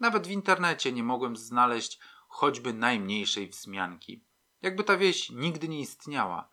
Nawet 0.00 0.26
w 0.26 0.30
internecie 0.30 0.92
nie 0.92 1.02
mogłem 1.02 1.36
znaleźć 1.36 1.98
choćby 2.28 2.74
najmniejszej 2.74 3.48
wzmianki. 3.48 4.24
Jakby 4.62 4.84
ta 4.84 4.96
wieś 4.96 5.30
nigdy 5.30 5.68
nie 5.68 5.80
istniała. 5.80 6.48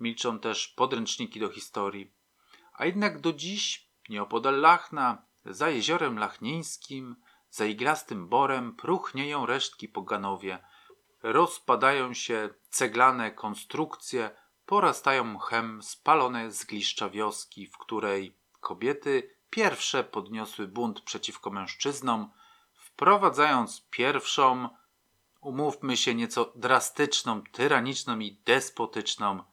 Milczą 0.00 0.38
też 0.38 0.68
podręczniki 0.68 1.40
do 1.40 1.48
historii. 1.48 2.12
A 2.72 2.86
jednak 2.86 3.20
do 3.20 3.32
dziś, 3.32 3.90
nieopodal 4.08 4.60
Lachna, 4.60 5.22
za 5.44 5.70
jeziorem 5.70 6.18
lachnieńskim, 6.18 7.16
za 7.50 7.64
iglastym 7.64 8.28
borem 8.28 8.76
próchnieją 8.76 9.46
resztki 9.46 9.88
po 9.88 10.02
Ganowie. 10.02 10.58
Rozpadają 11.22 12.14
się 12.14 12.48
ceglane 12.70 13.30
konstrukcje, 13.30 14.30
porastają 14.66 15.24
mchem 15.24 15.82
spalone 15.82 16.50
zgliszcza 16.50 17.10
wioski, 17.10 17.66
w 17.66 17.78
której 17.78 18.36
kobiety 18.60 19.36
pierwsze 19.50 20.04
podniosły 20.04 20.68
bunt 20.68 21.00
przeciwko 21.00 21.50
mężczyznom, 21.50 22.30
wprowadzając 22.74 23.86
pierwszą, 23.90 24.68
umówmy 25.40 25.96
się, 25.96 26.14
nieco 26.14 26.52
drastyczną, 26.56 27.42
tyraniczną 27.52 28.18
i 28.18 28.42
despotyczną, 28.44 29.44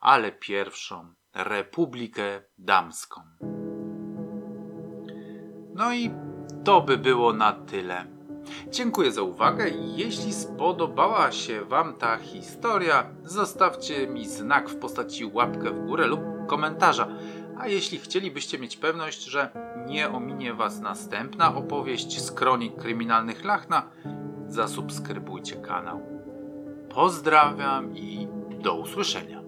ale 0.00 0.32
pierwszą 0.32 1.14
Republikę 1.34 2.42
Damską. 2.58 3.22
No 5.74 5.92
i 5.92 6.10
to 6.64 6.80
by 6.80 6.98
było 6.98 7.32
na 7.32 7.52
tyle. 7.52 8.19
Dziękuję 8.68 9.12
za 9.12 9.22
uwagę 9.22 9.68
i 9.68 9.96
jeśli 9.96 10.32
spodobała 10.32 11.32
się 11.32 11.64
Wam 11.64 11.94
ta 11.94 12.16
historia, 12.16 13.06
zostawcie 13.24 14.06
mi 14.06 14.28
znak 14.28 14.68
w 14.70 14.76
postaci 14.76 15.24
łapkę 15.24 15.70
w 15.70 15.86
górę 15.86 16.06
lub 16.06 16.20
komentarza. 16.46 17.08
A 17.58 17.68
jeśli 17.68 17.98
chcielibyście 17.98 18.58
mieć 18.58 18.76
pewność, 18.76 19.24
że 19.24 19.50
nie 19.86 20.10
ominie 20.10 20.54
Was 20.54 20.80
następna 20.80 21.54
opowieść 21.54 22.20
z 22.20 22.32
kronik 22.32 22.76
kryminalnych 22.76 23.44
Lachna, 23.44 23.82
zasubskrybujcie 24.48 25.56
kanał. 25.56 26.00
Pozdrawiam 26.94 27.96
i 27.96 28.28
do 28.62 28.74
usłyszenia. 28.74 29.39